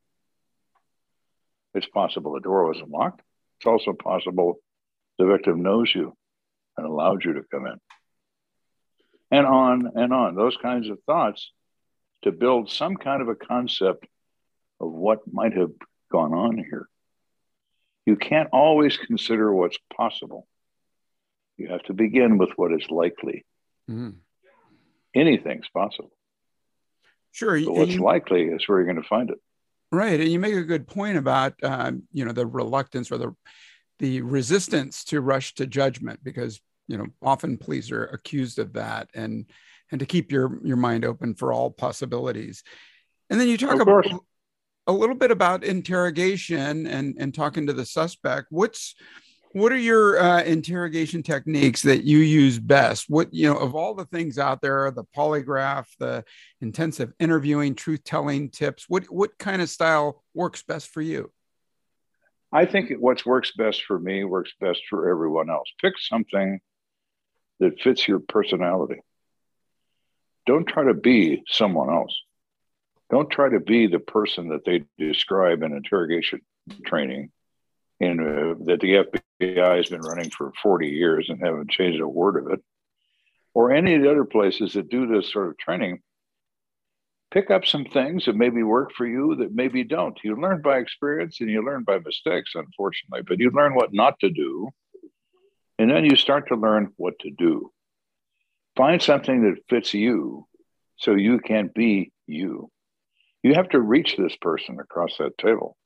It's 1.75 1.87
possible 1.87 2.33
the 2.33 2.41
door 2.41 2.67
wasn't 2.67 2.91
locked. 2.91 3.21
It's 3.59 3.67
also 3.67 3.93
possible 3.93 4.59
the 5.19 5.27
victim 5.27 5.63
knows 5.63 5.93
you 5.95 6.17
and 6.77 6.87
allowed 6.87 7.25
you 7.25 7.35
to 7.35 7.43
come 7.51 7.67
in. 7.67 7.79
And 9.31 9.47
on 9.47 9.91
and 9.97 10.13
on, 10.13 10.35
those 10.35 10.57
kinds 10.57 10.89
of 10.89 10.99
thoughts 11.07 11.51
to 12.23 12.33
build 12.33 12.71
some 12.71 12.97
kind 12.97 13.21
of 13.21 13.29
a 13.29 13.35
concept 13.35 14.07
of 14.81 14.91
what 14.93 15.21
might 15.31 15.55
have 15.55 15.73
gone 16.11 16.33
on 16.33 16.57
here. 16.57 16.89
You 18.07 18.17
can't 18.17 18.49
always 18.53 18.97
consider 18.97 19.53
what's 19.53 19.79
possible. 19.97 20.47
You 21.57 21.69
have 21.69 21.83
to 21.85 21.95
begin 21.95 22.39
with 22.39 22.51
what 22.57 22.73
is 22.73 22.91
likely. 22.91 23.45
Mm. 23.91 24.17
Anything's 25.15 25.69
possible. 25.69 26.13
Sure. 27.35 27.61
But 27.61 27.75
what's 27.75 27.93
you, 27.95 28.01
likely 28.01 28.45
is 28.45 28.67
where 28.69 28.79
you're 28.79 28.87
going 28.87 29.03
to 29.03 29.09
find 29.09 29.29
it. 29.29 29.39
Right, 29.91 30.21
and 30.21 30.29
you 30.29 30.39
make 30.39 30.55
a 30.55 30.63
good 30.63 30.87
point 30.87 31.19
about 31.19 31.55
um, 31.65 32.05
you 32.13 32.25
know 32.25 32.31
the 32.31 32.47
reluctance 32.47 33.11
or 33.11 33.19
the 33.19 33.35
the 33.99 34.23
resistance 34.23 35.03
to 35.05 35.21
rush 35.21 35.55
to 35.57 35.67
judgment 35.67 36.21
because 36.23 36.61
you 36.87 36.97
know 36.97 37.07
often 37.21 37.59
police 37.59 37.91
are 37.91 38.05
accused 38.05 38.61
of 38.61 38.75
that 38.75 39.11
and 39.15 39.47
and 39.91 39.99
to 39.99 40.07
keep 40.07 40.31
your 40.31 40.61
your 40.65 40.77
mind 40.77 41.05
open 41.05 41.35
for 41.35 41.53
all 41.53 41.73
possibilities. 41.73 42.63
And 43.31 43.41
then 43.41 43.49
you 43.49 43.59
talk 43.59 43.81
about 43.81 44.07
a 44.87 44.93
little 44.93 45.17
bit 45.17 45.33
about 45.33 45.65
interrogation 45.65 46.87
and 46.87 47.17
and 47.19 47.35
talking 47.35 47.67
to 47.67 47.73
the 47.73 47.87
suspect. 47.87 48.47
What's 48.51 48.95
what 49.55 49.71
are 49.71 49.79
your 49.79 50.21
uh, 50.21 50.43
interrogation 50.43 51.23
techniques 51.23 51.83
that 51.83 52.03
you 52.03 52.19
use 52.19 52.59
best? 52.59 53.07
What 53.09 53.33
you 53.33 53.49
know 53.49 53.57
of 53.57 53.77
all 53.77 53.95
the 53.95 54.05
things 54.05 54.37
out 54.37 54.61
there, 54.61 54.91
the 54.91 55.05
polygraph, 55.17 55.87
the 56.01 56.25
intensive 56.61 57.13
interviewing, 57.21 57.77
truth 57.77 58.03
telling 58.03 58.51
tips. 58.51 58.87
What 58.89 59.05
what 59.05 59.39
kind 59.39 59.63
of 59.63 59.71
style 59.71 60.25
works 60.35 60.65
best 60.65 60.89
for 60.89 61.01
you? 61.01 61.31
I 62.53 62.67
think 62.67 62.91
what 62.99 63.25
works 63.25 63.53
best 63.57 63.85
for 63.85 63.97
me 63.97 64.25
works 64.25 64.51
best 64.61 64.83
for 64.91 65.09
everyone 65.09 65.49
else. 65.49 65.73
Pick 65.81 65.95
something 66.01 66.61
that 67.61 67.81
fits 67.81 68.09
your 68.09 68.19
personality. 68.19 69.03
Don't 70.47 70.67
try 70.67 70.83
to 70.85 70.95
be 70.95 71.45
someone 71.47 71.91
else. 71.91 72.21
Don't 73.09 73.31
try 73.31 73.51
to 73.51 73.61
be 73.61 73.87
the 73.87 74.01
person 74.01 74.49
that 74.49 74.65
they 74.65 74.85
describe 74.99 75.63
in 75.63 75.73
interrogation 75.73 76.41
training 76.85 77.31
and 78.01 78.21
uh, 78.21 78.55
that 78.65 78.81
the 78.81 78.97
FBI 79.53 79.77
has 79.77 79.89
been 79.89 80.01
running 80.01 80.31
for 80.31 80.53
40 80.63 80.89
years 80.89 81.29
and 81.29 81.41
haven't 81.41 81.71
changed 81.71 82.01
a 82.01 82.09
word 82.09 82.37
of 82.37 82.53
it, 82.53 82.61
or 83.53 83.73
any 83.73 83.95
of 83.95 84.03
the 84.03 84.11
other 84.11 84.25
places 84.25 84.73
that 84.75 84.89
do 84.89 85.07
this 85.07 85.33
sort 85.33 85.49
of 85.49 85.59
training, 85.59 86.01
pick 87.31 87.51
up 87.51 87.67
some 87.67 87.85
things 87.85 88.27
that 88.27 88.37
maybe 88.37 88.63
work 88.63 88.93
for 88.93 89.07
you 89.07 89.35
that 89.37 89.55
maybe 89.55 89.83
don't. 89.85 90.19
You 90.23 90.41
learn 90.41 90.63
by 90.63 90.79
experience 90.79 91.41
and 91.41 91.51
you 91.51 91.65
learn 91.65 91.85
by 91.85 91.99
mistakes, 91.99 92.53
unfortunately, 92.55 93.23
but 93.27 93.41
you 93.41 93.51
learn 93.51 93.75
what 93.75 93.93
not 93.93 94.19
to 94.21 94.31
do. 94.31 94.71
And 95.79 95.91
then 95.91 96.05
you 96.05 96.15
start 96.15 96.49
to 96.49 96.55
learn 96.55 96.93
what 96.97 97.19
to 97.21 97.31
do. 97.31 97.73
Find 98.77 99.03
something 99.03 99.43
that 99.43 99.63
fits 99.69 99.93
you 99.93 100.47
so 100.97 101.15
you 101.15 101.41
can 101.41 101.71
be 101.75 102.13
you. 102.27 102.71
You 103.43 103.55
have 103.55 103.69
to 103.71 103.81
reach 103.81 104.17
this 104.17 104.37
person 104.37 104.79
across 104.81 105.19
that 105.19 105.37
table. 105.37 105.77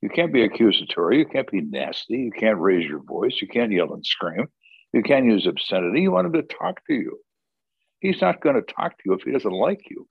You 0.00 0.08
can't 0.08 0.32
be 0.32 0.42
accusatory. 0.42 1.18
You 1.18 1.26
can't 1.26 1.50
be 1.50 1.60
nasty. 1.60 2.18
You 2.18 2.30
can't 2.30 2.58
raise 2.58 2.86
your 2.86 3.02
voice. 3.02 3.38
You 3.40 3.48
can't 3.48 3.72
yell 3.72 3.92
and 3.94 4.06
scream. 4.06 4.46
You 4.92 5.02
can't 5.02 5.26
use 5.26 5.46
obscenity. 5.46 6.02
You 6.02 6.12
want 6.12 6.26
him 6.26 6.34
to 6.34 6.42
talk 6.42 6.84
to 6.86 6.94
you. 6.94 7.18
He's 8.00 8.20
not 8.20 8.40
going 8.40 8.54
to 8.54 8.62
talk 8.62 8.92
to 8.92 9.02
you 9.04 9.14
if 9.14 9.22
he 9.22 9.32
doesn't 9.32 9.50
like 9.50 9.90
you. 9.90 10.06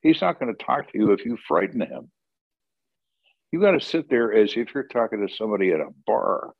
He's 0.00 0.20
not 0.20 0.40
going 0.40 0.54
to 0.54 0.64
talk 0.64 0.90
to 0.90 0.98
you 0.98 1.12
if 1.12 1.24
you 1.24 1.36
frighten 1.46 1.80
him. 1.80 2.10
You 3.52 3.60
got 3.60 3.72
to 3.72 3.80
sit 3.80 4.08
there 4.08 4.32
as 4.32 4.54
if 4.56 4.74
you're 4.74 4.84
talking 4.84 5.26
to 5.26 5.34
somebody 5.34 5.70
at 5.70 5.80
a 5.80 5.90
bar. 6.06 6.52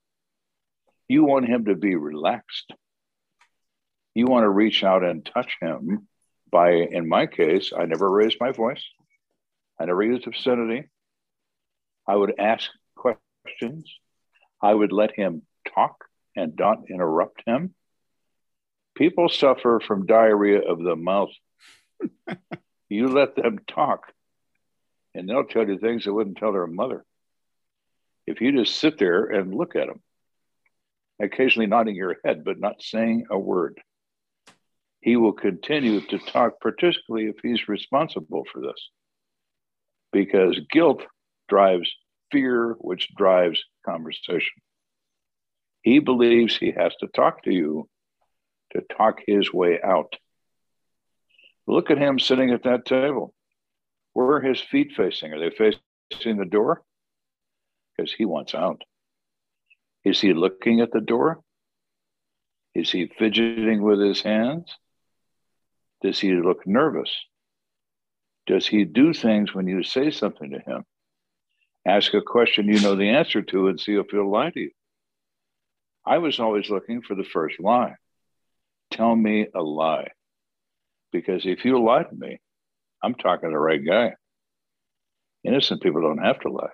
You 1.09 1.25
want 1.25 1.49
him 1.49 1.67
to 1.67 1.75
be 1.75 1.95
relaxed. 1.95 2.73
You 4.15 4.27
want 4.27 4.45
to 4.45 4.51
reach 4.51 4.85
out 4.85 5.03
and 5.03 5.25
touch 5.25 5.57
him 5.61 6.09
by, 6.51 6.73
in 6.73 7.09
my 7.09 7.27
case, 7.27 7.73
I 7.77 7.87
never 7.87 8.11
raised 8.11 8.37
my 8.41 8.53
voice. 8.53 8.83
I 9.79 9.85
never 9.85 10.03
used 10.03 10.27
obscenity. 10.27 10.89
I 12.07 12.15
would 12.15 12.39
ask 12.39 12.71
questions. 12.95 13.93
I 14.63 14.73
would 14.73 14.93
let 14.93 15.15
him 15.15 15.43
talk 15.75 16.05
and 16.37 16.55
not 16.57 16.91
interrupt 16.91 17.43
him. 17.47 17.75
People 18.95 19.29
suffer 19.29 19.81
from 19.85 20.07
diarrhea 20.07 20.61
of 20.61 20.83
the 20.83 20.97
mouth. 20.97 21.31
you 22.89 23.09
let 23.09 23.37
them 23.37 23.59
talk, 23.67 24.13
and 25.15 25.29
they'll 25.29 25.45
tell 25.45 25.69
you 25.69 25.79
things 25.79 26.05
they 26.05 26.11
wouldn't 26.11 26.39
tell 26.39 26.53
their 26.53 26.67
mother. 26.67 27.05
If 28.27 28.41
you 28.41 28.53
just 28.53 28.79
sit 28.79 28.99
there 28.99 29.25
and 29.25 29.55
look 29.55 29.77
at 29.77 29.89
them, 29.89 30.01
occasionally 31.21 31.67
nodding 31.67 31.95
your 31.95 32.17
head, 32.25 32.45
but 32.45 32.59
not 32.59 32.83
saying 32.83 33.27
a 33.31 33.39
word, 33.39 33.81
he 35.01 35.17
will 35.17 35.33
continue 35.33 36.01
to 36.01 36.19
talk, 36.19 36.61
particularly 36.61 37.29
if 37.29 37.37
he's 37.43 37.69
responsible 37.69 38.45
for 38.51 38.61
this. 38.61 38.91
Because 40.13 40.59
guilt 40.71 41.03
drives 41.49 41.91
fear, 42.31 42.77
which 42.79 43.15
drives 43.17 43.63
conversation. 43.85 44.63
He 45.83 46.01
believes 46.01 46.57
he 46.57 46.73
has 46.73 46.95
to 46.97 47.07
talk 47.07 47.45
to 47.45 47.53
you 47.53 47.89
to 48.73 48.83
talk 48.97 49.21
his 49.27 49.53
way 49.53 49.81
out. 49.83 50.17
Look 51.67 51.91
at 51.91 51.99
him 51.99 52.19
sitting 52.19 52.51
at 52.51 52.65
that 52.65 52.85
table. 52.85 53.35
Where 54.13 54.37
are 54.37 54.41
his 54.41 54.61
feet 54.61 54.93
facing? 54.97 55.33
Are 55.33 55.39
they 55.39 55.51
facing 55.51 56.37
the 56.39 56.45
door? 56.45 56.83
Because 57.97 58.13
he 58.13 58.25
wants 58.25 58.55
out. 58.55 58.83
Is 60.05 60.21
he 60.21 60.33
looking 60.33 60.81
at 60.81 60.93
the 60.93 61.01
door? 61.01 61.41
Is 62.75 62.91
he 62.91 63.11
fidgeting 63.19 63.83
with 63.83 64.01
his 64.01 64.23
hands? 64.23 64.75
Does 66.03 66.19
he 66.19 66.35
look 66.35 66.67
nervous? 66.67 67.11
Does 68.47 68.67
he 68.67 68.85
do 68.85 69.13
things 69.13 69.55
when 69.55 69.67
you 69.67 69.83
say 69.83 70.11
something 70.11 70.51
to 70.51 70.59
him? 70.59 70.85
Ask 71.87 72.13
a 72.15 72.21
question 72.21 72.67
you 72.67 72.81
know 72.81 72.97
the 72.97 73.11
answer 73.11 73.43
to 73.43 73.69
and 73.69 73.81
see 73.81 73.95
if 73.95 74.07
he'll 74.11 74.31
lie 74.31 74.51
to 74.51 74.61
you. 74.61 74.71
I 76.05 76.19
was 76.19 76.41
always 76.41 76.69
looking 76.69 77.01
for 77.01 77.15
the 77.15 77.25
first 77.25 77.61
lie. 77.61 77.95
Tell 78.91 79.15
me 79.15 79.47
a 79.55 79.63
lie. 79.63 80.09
Because 81.13 81.47
if 81.47 81.65
you 81.65 81.83
lie 81.83 82.03
to 82.03 82.15
me, 82.15 82.41
I'm 83.03 83.15
talking 83.15 83.49
to 83.49 83.55
the 83.55 83.59
right 83.59 83.85
guy. 83.85 84.15
Innocent 85.45 85.81
people 85.81 86.03
don't 86.03 86.25
have 86.25 86.41
to 86.41 86.51
lie. 86.51 86.71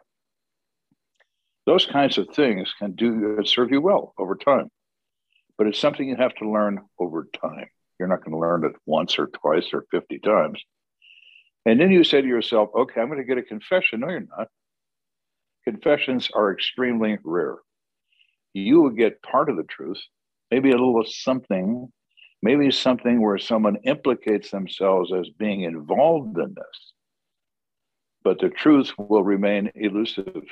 Those 1.67 1.87
kinds 1.87 2.17
of 2.17 2.29
things 2.35 2.73
can 2.79 2.93
do 2.93 3.39
serve 3.45 3.71
you 3.71 3.81
well 3.81 4.15
over 4.19 4.35
time. 4.35 4.69
But 5.59 5.67
it's 5.67 5.79
something 5.79 6.09
you 6.09 6.17
have 6.17 6.35
to 6.37 6.51
learn 6.51 6.81
over 6.99 7.29
time. 7.41 7.67
You're 7.99 8.09
not 8.09 8.25
going 8.25 8.33
to 8.33 8.39
learn 8.39 8.65
it 8.65 8.73
once 8.87 9.19
or 9.19 9.29
twice 9.29 9.69
or 9.73 9.85
50 9.91 10.19
times. 10.21 10.61
And 11.67 11.79
then 11.79 11.93
you 11.93 12.03
say 12.03 12.21
to 12.21 12.27
yourself, 12.27 12.71
okay, 12.75 13.01
I'm 13.01 13.09
going 13.09 13.19
to 13.19 13.25
get 13.25 13.39
a 13.39 13.43
confession. 13.43 14.01
No, 14.01 14.09
you're 14.09 14.27
not 14.37 14.49
confessions 15.65 16.31
are 16.35 16.53
extremely 16.53 17.19
rare. 17.25 17.57
You 18.55 18.83
will 18.83 18.91
get 18.91 19.23
part 19.23 19.49
of 19.49 19.57
the 19.57 19.63
truth, 19.65 20.01
maybe 20.51 20.71
a 20.71 20.77
little 20.77 21.05
something, 21.07 21.91
maybe 22.43 22.71
something 22.71 23.21
where 23.21 23.39
someone 23.39 23.77
implicates 23.85 24.51
themselves 24.51 25.13
as 25.13 25.29
being 25.31 25.63
involved 25.63 26.37
in 26.39 26.55
this, 26.55 26.93
but 28.23 28.41
the 28.41 28.51
truth 28.51 28.93
will 28.99 29.25
remain 29.25 29.71
elusive. 29.75 30.43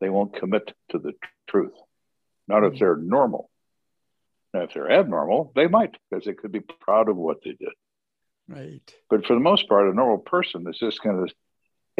They 0.00 0.08
won't 0.08 0.34
commit 0.34 0.72
to 0.90 0.98
the 0.98 1.12
truth, 1.48 1.74
not 2.48 2.64
if 2.64 2.72
mm-hmm. 2.72 2.78
they're 2.78 2.96
normal. 2.96 3.50
Now, 4.54 4.62
if 4.62 4.74
they're 4.74 4.90
abnormal, 4.90 5.52
they 5.54 5.68
might, 5.68 5.96
because 6.10 6.24
they 6.24 6.32
could 6.32 6.50
be 6.50 6.60
proud 6.60 7.08
of 7.08 7.16
what 7.16 7.38
they 7.44 7.52
did. 7.52 7.72
Right. 8.48 8.94
But 9.08 9.24
for 9.26 9.34
the 9.34 9.40
most 9.40 9.68
part, 9.68 9.88
a 9.88 9.94
normal 9.94 10.18
person 10.18 10.66
is 10.68 10.78
just 10.78 11.02
going 11.02 11.26
to 11.26 11.34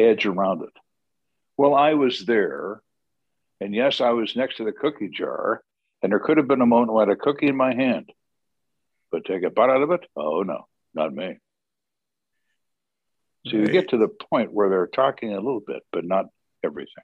edge 0.03 0.25
around 0.25 0.63
it. 0.63 0.73
Well, 1.57 1.75
I 1.75 1.93
was 1.93 2.25
there. 2.25 2.81
And 3.59 3.75
yes, 3.75 4.01
I 4.01 4.09
was 4.09 4.35
next 4.35 4.57
to 4.57 4.65
the 4.65 4.71
cookie 4.71 5.09
jar. 5.09 5.63
And 6.01 6.11
there 6.11 6.19
could 6.19 6.37
have 6.37 6.47
been 6.47 6.61
a 6.61 6.65
moment 6.65 6.91
when 6.91 7.07
I 7.07 7.11
had 7.11 7.17
a 7.17 7.21
cookie 7.21 7.47
in 7.47 7.55
my 7.55 7.75
hand. 7.75 8.11
But 9.11 9.25
take 9.25 9.43
a 9.43 9.49
bite 9.49 9.69
out 9.69 9.83
of 9.83 9.91
it? 9.91 10.01
Oh, 10.15 10.41
no, 10.41 10.67
not 10.93 11.13
me. 11.13 11.37
So 13.47 13.57
right. 13.57 13.67
you 13.67 13.71
get 13.71 13.89
to 13.89 13.97
the 13.97 14.07
point 14.07 14.53
where 14.53 14.69
they're 14.69 14.87
talking 14.87 15.33
a 15.33 15.35
little 15.35 15.59
bit, 15.59 15.83
but 15.91 16.05
not 16.05 16.25
everything. 16.63 17.03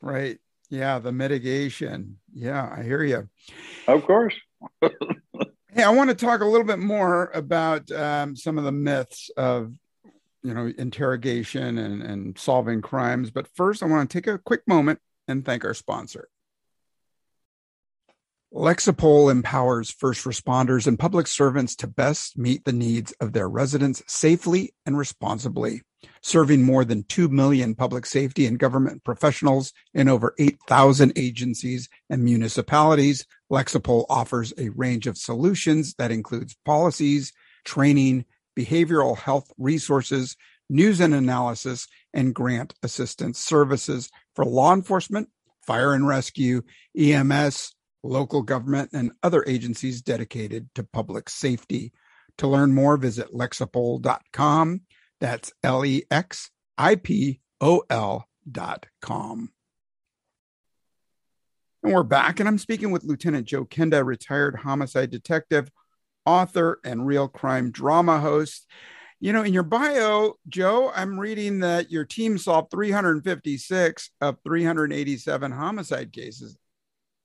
Right. 0.00 0.38
Yeah. 0.70 0.98
The 0.98 1.12
mitigation. 1.12 2.18
Yeah. 2.32 2.74
I 2.74 2.82
hear 2.82 3.02
you. 3.02 3.28
Of 3.86 4.04
course. 4.04 4.34
hey, 4.80 5.82
I 5.82 5.90
want 5.90 6.10
to 6.10 6.16
talk 6.16 6.40
a 6.40 6.46
little 6.46 6.66
bit 6.66 6.78
more 6.78 7.30
about 7.34 7.90
um, 7.90 8.36
some 8.36 8.58
of 8.58 8.64
the 8.64 8.72
myths 8.72 9.30
of 9.36 9.74
you 10.42 10.54
know 10.54 10.72
interrogation 10.78 11.78
and, 11.78 12.02
and 12.02 12.38
solving 12.38 12.80
crimes 12.80 13.30
but 13.30 13.48
first 13.54 13.82
i 13.82 13.86
want 13.86 14.08
to 14.08 14.18
take 14.18 14.26
a 14.26 14.38
quick 14.38 14.62
moment 14.66 14.98
and 15.26 15.44
thank 15.44 15.64
our 15.64 15.74
sponsor 15.74 16.28
Lexipol 18.52 19.30
empowers 19.30 19.90
first 19.90 20.24
responders 20.24 20.86
and 20.86 20.98
public 20.98 21.26
servants 21.26 21.76
to 21.76 21.86
best 21.86 22.38
meet 22.38 22.64
the 22.64 22.72
needs 22.72 23.12
of 23.20 23.34
their 23.34 23.46
residents 23.46 24.02
safely 24.06 24.72
and 24.86 24.96
responsibly. 24.96 25.82
Serving 26.22 26.62
more 26.62 26.82
than 26.82 27.02
2 27.04 27.28
million 27.28 27.74
public 27.74 28.06
safety 28.06 28.46
and 28.46 28.58
government 28.58 29.04
professionals 29.04 29.74
in 29.92 30.08
over 30.08 30.34
8,000 30.38 31.12
agencies 31.16 31.90
and 32.08 32.24
municipalities, 32.24 33.26
Lexipol 33.52 34.06
offers 34.08 34.54
a 34.56 34.70
range 34.70 35.06
of 35.06 35.18
solutions 35.18 35.94
that 35.98 36.10
includes 36.10 36.56
policies, 36.64 37.34
training, 37.64 38.24
behavioral 38.58 39.16
health 39.16 39.52
resources, 39.56 40.36
news 40.68 41.00
and 41.00 41.14
analysis, 41.14 41.86
and 42.12 42.34
grant 42.34 42.74
assistance 42.82 43.38
services 43.38 44.10
for 44.34 44.44
law 44.44 44.74
enforcement, 44.74 45.28
fire 45.66 45.92
and 45.94 46.08
rescue, 46.08 46.62
EMS, 46.98 47.74
local 48.02 48.42
government, 48.42 48.90
and 48.92 49.12
other 49.22 49.44
agencies 49.46 50.02
dedicated 50.02 50.68
to 50.74 50.82
public 50.82 51.28
safety. 51.28 51.92
To 52.38 52.48
learn 52.48 52.74
more, 52.74 52.96
visit 52.96 53.32
lexipol.com. 53.32 54.80
That's 55.20 55.52
L 55.62 55.84
E 55.84 56.04
X 56.10 56.50
I 56.76 56.96
P 56.96 57.40
O 57.60 57.82
L.com. 57.90 59.50
And 61.82 61.92
we're 61.92 62.02
back, 62.02 62.40
and 62.40 62.48
I'm 62.48 62.58
speaking 62.58 62.90
with 62.90 63.04
Lieutenant 63.04 63.46
Joe 63.46 63.64
Kenda, 63.64 64.04
retired 64.04 64.56
homicide 64.56 65.10
detective 65.10 65.70
author 66.28 66.78
and 66.84 67.06
real 67.06 67.26
crime 67.26 67.70
drama 67.70 68.20
host. 68.20 68.66
You 69.18 69.32
know, 69.32 69.42
in 69.42 69.54
your 69.54 69.62
bio, 69.62 70.34
Joe, 70.46 70.92
I'm 70.94 71.18
reading 71.18 71.60
that 71.60 71.90
your 71.90 72.04
team 72.04 72.36
solved 72.36 72.70
356 72.70 74.10
of 74.20 74.36
387 74.44 75.50
homicide 75.50 76.12
cases. 76.12 76.56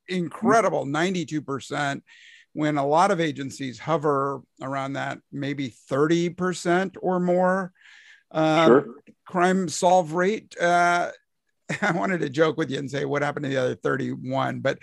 Incredible, 0.08 0.86
92%, 0.86 2.02
when 2.54 2.78
a 2.78 2.88
lot 2.88 3.12
of 3.12 3.20
agencies 3.20 3.78
hover 3.78 4.42
around 4.62 4.94
that, 4.94 5.20
maybe 5.32 5.76
30% 5.92 6.96
or 7.02 7.20
more. 7.20 7.74
Uh, 8.32 8.66
sure. 8.66 8.86
Crime 9.28 9.68
solve 9.68 10.14
rate. 10.14 10.56
Uh, 10.60 11.12
I 11.82 11.92
wanted 11.92 12.22
to 12.22 12.30
joke 12.30 12.58
with 12.58 12.72
you 12.72 12.80
and 12.80 12.90
say, 12.90 13.04
what 13.04 13.22
happened 13.22 13.44
to 13.44 13.50
the 13.50 13.58
other 13.58 13.76
31? 13.76 14.62
But, 14.62 14.80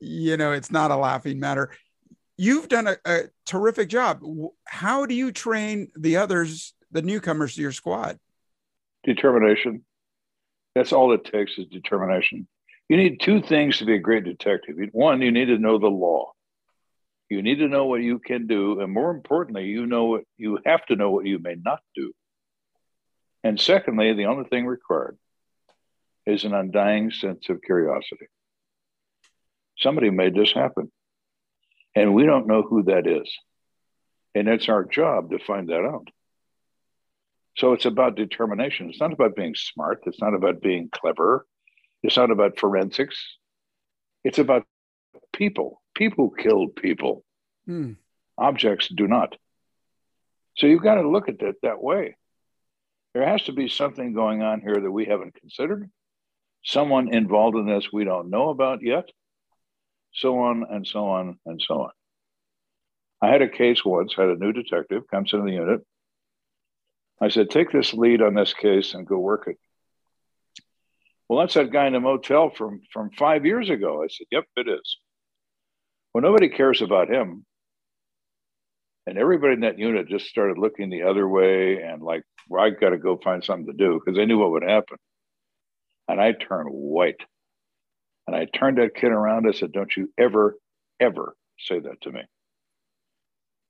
you 0.00 0.36
know, 0.36 0.52
it's 0.52 0.72
not 0.72 0.90
a 0.90 0.96
laughing 0.96 1.38
matter 1.38 1.70
you've 2.40 2.68
done 2.68 2.86
a, 2.88 2.96
a, 3.04 3.20
terrific 3.44 3.90
job. 3.90 4.22
How 4.64 5.04
do 5.04 5.14
you 5.14 5.30
train 5.30 5.90
the 5.94 6.16
others, 6.16 6.72
the 6.90 7.02
newcomers 7.02 7.54
to 7.54 7.60
your 7.60 7.72
squad? 7.72 8.18
Determination. 9.04 9.84
That's 10.74 10.92
all 10.92 11.12
it 11.12 11.24
takes 11.24 11.58
is 11.58 11.66
determination. 11.66 12.48
You 12.88 12.96
need 12.96 13.20
two 13.20 13.42
things 13.42 13.78
to 13.78 13.84
be 13.84 13.94
a 13.94 13.98
great 13.98 14.24
detective. 14.24 14.76
One, 14.92 15.20
you 15.20 15.30
need 15.30 15.46
to 15.46 15.58
know 15.58 15.78
the 15.78 15.88
law. 15.88 16.32
You 17.28 17.42
need 17.42 17.56
to 17.56 17.68
know 17.68 17.84
what 17.84 18.00
you 18.00 18.18
can 18.18 18.46
do, 18.46 18.80
and 18.80 18.92
more 18.92 19.10
importantly, 19.10 19.66
you 19.66 19.86
know 19.86 20.06
what 20.06 20.24
you 20.36 20.58
have 20.64 20.84
to 20.86 20.96
know 20.96 21.10
what 21.10 21.26
you 21.26 21.38
may 21.38 21.56
not 21.62 21.80
do. 21.94 22.12
And 23.44 23.60
secondly, 23.60 24.14
the 24.14 24.26
only 24.26 24.48
thing 24.48 24.66
required 24.66 25.16
is 26.26 26.44
an 26.44 26.54
undying 26.54 27.10
sense 27.10 27.48
of 27.48 27.62
curiosity. 27.62 28.26
Somebody 29.78 30.10
made 30.10 30.34
this 30.34 30.52
happen. 30.52 30.90
And 31.94 32.14
we 32.14 32.24
don't 32.24 32.46
know 32.46 32.62
who 32.62 32.84
that 32.84 33.06
is. 33.06 33.30
And 34.34 34.48
it's 34.48 34.68
our 34.68 34.84
job 34.84 35.30
to 35.30 35.38
find 35.38 35.68
that 35.68 35.84
out. 35.84 36.08
So 37.56 37.72
it's 37.72 37.84
about 37.84 38.14
determination. 38.14 38.88
It's 38.88 39.00
not 39.00 39.12
about 39.12 39.34
being 39.34 39.54
smart. 39.54 40.02
It's 40.06 40.20
not 40.20 40.34
about 40.34 40.62
being 40.62 40.88
clever. 40.90 41.46
It's 42.02 42.16
not 42.16 42.30
about 42.30 42.58
forensics. 42.58 43.18
It's 44.24 44.38
about 44.38 44.64
people. 45.32 45.82
People 45.94 46.30
kill 46.30 46.68
people. 46.68 47.24
Hmm. 47.66 47.92
Objects 48.38 48.88
do 48.88 49.06
not. 49.06 49.36
So 50.56 50.66
you've 50.66 50.82
got 50.82 50.96
to 50.96 51.08
look 51.08 51.28
at 51.28 51.42
it 51.42 51.56
that 51.62 51.82
way. 51.82 52.16
There 53.14 53.26
has 53.26 53.42
to 53.44 53.52
be 53.52 53.68
something 53.68 54.12
going 54.12 54.42
on 54.42 54.60
here 54.60 54.80
that 54.80 54.90
we 54.90 55.06
haven't 55.06 55.34
considered, 55.34 55.90
someone 56.62 57.12
involved 57.12 57.56
in 57.56 57.66
this 57.66 57.92
we 57.92 58.04
don't 58.04 58.30
know 58.30 58.50
about 58.50 58.82
yet, 58.82 59.10
so 60.12 60.38
on 60.40 60.64
and 60.68 60.86
so 60.86 61.08
on 61.08 61.38
and 61.46 61.60
so 61.66 61.82
on. 61.82 61.90
I 63.22 63.28
had 63.28 63.42
a 63.42 63.48
case 63.48 63.84
once, 63.84 64.14
had 64.14 64.28
a 64.28 64.36
new 64.36 64.52
detective 64.52 65.02
comes 65.10 65.32
into 65.32 65.44
the 65.44 65.52
unit. 65.52 65.80
I 67.20 67.28
said, 67.28 67.50
take 67.50 67.70
this 67.70 67.92
lead 67.92 68.22
on 68.22 68.34
this 68.34 68.54
case 68.54 68.94
and 68.94 69.06
go 69.06 69.18
work 69.18 69.44
it. 69.46 69.58
Well, 71.28 71.38
that's 71.38 71.54
that 71.54 71.70
guy 71.70 71.86
in 71.86 71.92
the 71.92 72.00
motel 72.00 72.50
from, 72.50 72.80
from 72.92 73.10
five 73.10 73.44
years 73.44 73.68
ago. 73.68 74.02
I 74.02 74.08
said, 74.08 74.26
yep, 74.30 74.44
it 74.56 74.68
is. 74.68 74.96
Well, 76.12 76.22
nobody 76.22 76.48
cares 76.48 76.82
about 76.82 77.08
him. 77.10 77.44
And 79.06 79.18
everybody 79.18 79.54
in 79.54 79.60
that 79.60 79.78
unit 79.78 80.08
just 80.08 80.26
started 80.26 80.58
looking 80.58 80.90
the 80.90 81.02
other 81.02 81.28
way 81.28 81.82
and 81.82 82.02
like, 82.02 82.22
well, 82.48 82.64
I 82.64 82.70
got 82.70 82.90
to 82.90 82.98
go 82.98 83.16
find 83.16 83.44
something 83.44 83.66
to 83.66 83.72
do 83.72 84.00
because 84.00 84.16
they 84.16 84.26
knew 84.26 84.38
what 84.38 84.50
would 84.52 84.62
happen. 84.62 84.96
And 86.08 86.20
I 86.20 86.32
turned 86.32 86.68
white. 86.70 87.20
And 88.26 88.36
I 88.36 88.46
turned 88.46 88.78
that 88.78 88.94
kid 88.94 89.10
around. 89.10 89.46
I 89.48 89.52
said, 89.52 89.72
Don't 89.72 89.94
you 89.96 90.12
ever, 90.18 90.56
ever 90.98 91.34
say 91.58 91.80
that 91.80 92.00
to 92.02 92.12
me. 92.12 92.22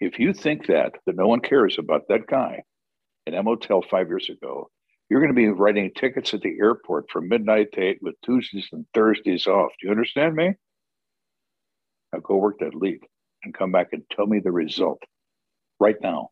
If 0.00 0.19
you 0.19 0.33
think 0.33 0.66
that, 0.66 0.92
that 1.07 1.16
no 1.16 1.26
one 1.26 1.40
cares 1.40 1.78
about 1.78 2.09
that 2.09 2.26
guy 2.26 2.62
in 3.26 3.35
that 3.35 3.45
motel 3.45 3.83
five 3.83 4.09
years 4.09 4.30
ago, 4.30 4.71
you're 5.09 5.21
going 5.21 5.35
to 5.35 5.35
be 5.35 5.49
writing 5.49 5.90
tickets 5.95 6.33
at 6.33 6.40
the 6.40 6.57
airport 6.61 7.11
from 7.11 7.28
midnight 7.28 7.73
to 7.73 7.80
eight 7.80 7.99
with 8.00 8.14
Tuesdays 8.25 8.69
and 8.73 8.87
Thursdays 8.95 9.47
off. 9.47 9.73
Do 9.80 9.88
you 9.88 9.90
understand 9.90 10.34
me? 10.36 10.54
Now 12.13 12.21
go 12.21 12.36
work 12.36 12.60
that 12.60 12.75
lead 12.75 13.00
and 13.45 13.52
come 13.52 13.73
back 13.73 13.89
and 13.93 14.02
tell 14.10 14.26
me 14.26 14.41
the 14.41 14.52
result 14.52 15.02
right 15.78 15.97
now. 16.00 16.30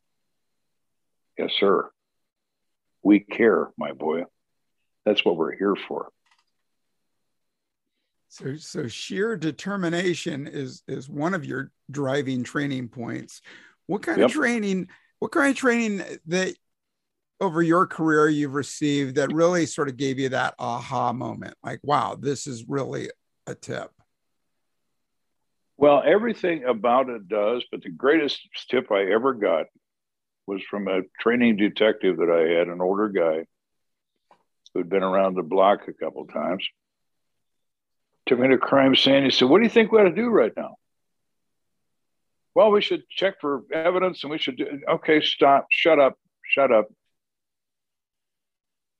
Yes, 1.37 1.53
sir. 1.59 1.91
We 3.03 3.21
care, 3.21 3.71
my 3.77 3.93
boy. 3.93 4.25
That's 5.05 5.25
what 5.25 5.37
we're 5.37 5.57
here 5.57 5.77
for. 5.77 6.09
So, 8.29 8.57
so 8.57 8.87
sheer 8.89 9.37
determination 9.37 10.47
is 10.47 10.83
is 10.87 11.09
one 11.09 11.35
of 11.35 11.45
your 11.45 11.71
driving 11.91 12.45
training 12.45 12.89
points. 12.89 13.41
What 13.87 14.03
kind 14.03 14.19
yep. 14.19 14.27
of 14.27 14.33
training? 14.33 14.89
What 15.19 15.33
kind 15.33 15.51
of 15.51 15.57
training 15.57 16.03
that 16.27 16.55
over 17.41 17.63
your 17.63 17.87
career 17.87 18.29
you've 18.29 18.55
received 18.55 19.17
that 19.17 19.33
really 19.33 19.65
sort 19.65 19.89
of 19.89 19.97
gave 19.97 20.19
you 20.19 20.29
that 20.29 20.55
aha 20.59 21.13
moment? 21.13 21.55
Like, 21.63 21.81
wow, 21.83 22.17
this 22.21 22.47
is 22.47 22.69
really 22.69 23.11
a 23.47 23.55
tip. 23.55 23.91
Well, 25.79 26.03
everything 26.05 26.65
about 26.65 27.09
it 27.09 27.29
does, 27.29 27.65
but 27.71 27.83
the 27.83 27.91
greatest 27.91 28.41
tip 28.69 28.93
I 28.93 29.13
ever 29.13 29.33
got 29.33 29.67
was 30.47 30.61
from 30.69 30.89
a 30.89 31.03
training 31.21 31.57
detective 31.57 32.19
that 32.19 32.31
I 32.31 32.59
had, 32.59 32.69
an 32.69 32.81
older 32.81 33.09
guy 33.09 33.47
who'd 34.75 34.89
been 34.89 35.03
around 35.03 35.35
the 35.35 35.43
block 35.43 35.89
a 35.89 35.93
couple 35.93 36.27
times 36.27 36.67
took 38.29 38.39
me 38.39 38.49
to 38.49 38.55
a 38.55 38.59
crime 38.59 38.95
scene. 38.95 39.25
He 39.25 39.31
said, 39.31 39.49
What 39.49 39.59
do 39.59 39.65
you 39.65 39.71
think 39.71 39.91
we 39.91 39.99
ought 39.99 40.05
to 40.05 40.15
do 40.15 40.29
right 40.29 40.53
now? 40.57 40.77
Well, 42.55 42.71
we 42.71 42.83
should 42.83 43.09
check 43.09 43.41
for 43.41 43.63
evidence 43.73 44.23
and 44.23 44.31
we 44.31 44.39
should 44.39 44.57
do 44.57 44.81
okay, 44.89 45.21
stop, 45.21 45.67
shut 45.71 45.99
up, 45.99 46.17
shut 46.45 46.71
up. 46.71 46.89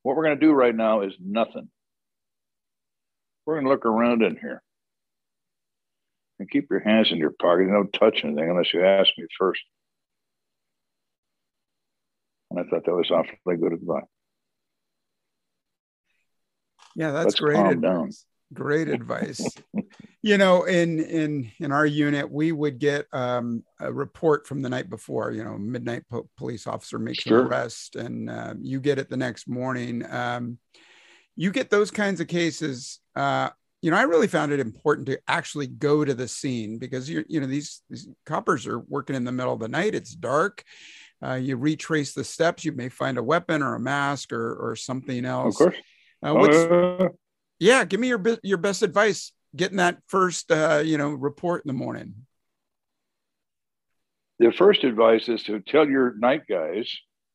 What 0.03 0.17
we're 0.17 0.25
going 0.25 0.39
to 0.39 0.47
do 0.47 0.53
right 0.53 0.75
now 0.75 1.03
is 1.03 1.15
nothing. 1.21 1.69
We're 3.45 3.55
going 3.55 3.65
to 3.65 3.71
look 3.71 3.87
around 3.87 4.23
in 4.23 4.37
here 4.37 4.63
and 6.39 6.51
keep 6.51 6.71
your 6.71 6.81
hands 6.81 7.11
in 7.11 7.19
your 7.19 7.31
pocket. 7.31 7.69
Don't 7.69 7.93
touch 7.93 8.25
anything 8.25 8.49
unless 8.49 8.73
you 8.73 8.85
ask 8.85 9.11
me 9.19 9.27
first. 9.39 9.61
And 12.51 12.61
I 12.61 12.63
thought 12.63 12.85
that 12.87 12.95
was 12.95 13.11
awfully 13.11 13.57
good 13.57 13.73
advice. 13.73 14.05
Yeah, 16.95 17.11
that's 17.11 17.27
Let's 17.27 17.41
great. 17.41 17.57
Calm 17.57 17.67
advice. 17.69 17.83
down 17.83 18.11
great 18.53 18.89
advice. 18.89 19.47
You 20.23 20.39
know 20.39 20.65
in 20.65 21.01
in 21.01 21.51
in 21.61 21.73
our 21.73 21.87
unit 21.87 22.31
we 22.31 22.53
would 22.53 22.79
get 22.79 23.07
um, 23.13 23.63
a 23.81 23.93
report 23.93 24.47
from 24.47 24.63
the 24.63 24.69
night 24.69 24.91
before 24.91 25.33
you 25.33 25.45
know 25.45 25.57
midnight 25.57 26.03
po- 26.11 26.29
police 26.37 26.67
officer 26.67 26.99
makes 26.99 27.25
sure. 27.25 27.41
an 27.41 27.47
arrest 27.47 27.97
and 27.97 28.29
uh, 28.29 28.55
you 28.61 28.81
get 28.81 28.99
it 28.99 29.09
the 29.09 29.17
next 29.17 29.49
morning. 29.49 30.05
Um, 30.11 30.59
you 31.37 31.53
get 31.53 31.71
those 31.71 31.93
kinds 31.93 32.21
of 32.21 32.27
cases 32.27 32.99
uh, 33.15 33.49
you 33.81 33.93
know 33.93 33.97
i 33.97 34.03
really 34.03 34.27
found 34.27 34.51
it 34.51 34.59
important 34.59 35.07
to 35.07 35.21
actually 35.29 35.69
go 35.69 36.05
to 36.05 36.15
the 36.15 36.27
scene 36.27 36.79
because 36.79 37.09
you 37.09 37.25
you 37.29 37.41
know 37.41 37.47
these, 37.47 37.83
these 37.89 38.09
coppers 38.27 38.67
are 38.67 38.81
working 38.81 39.15
in 39.15 39.25
the 39.25 39.33
middle 39.33 39.53
of 39.53 39.61
the 39.61 39.69
night. 39.69 39.95
It's 39.95 40.15
dark. 40.15 40.65
Uh, 41.25 41.35
you 41.35 41.57
retrace 41.57 42.13
the 42.13 42.25
steps. 42.25 42.65
You 42.65 42.73
may 42.73 42.89
find 42.89 43.19
a 43.19 43.23
weapon 43.23 43.63
or 43.63 43.75
a 43.75 43.81
mask 43.81 44.33
or 44.33 44.55
or 44.55 44.77
something 44.77 45.25
else. 45.25 45.61
of 45.61 45.67
course. 45.67 45.77
Uh, 46.21 46.35
what's, 46.35 46.57
uh, 46.57 47.09
yeah 47.59 47.85
give 47.85 48.01
me 48.01 48.09
your 48.09 48.23
your 48.43 48.59
best 48.59 48.83
advice. 48.83 49.33
Getting 49.57 49.79
that 49.79 49.99
first 50.07 50.51
uh, 50.51 50.83
you 50.85 50.99
know 50.99 51.11
report 51.11 51.65
in 51.65 51.69
the 51.69 51.75
morning. 51.75 52.15
The 54.39 54.53
first 54.53 54.85
advice 54.85 55.29
is 55.29 55.43
to 55.45 55.61
tell 55.61 55.89
your 55.89 56.15
night 56.19 56.43
guys 56.49 56.93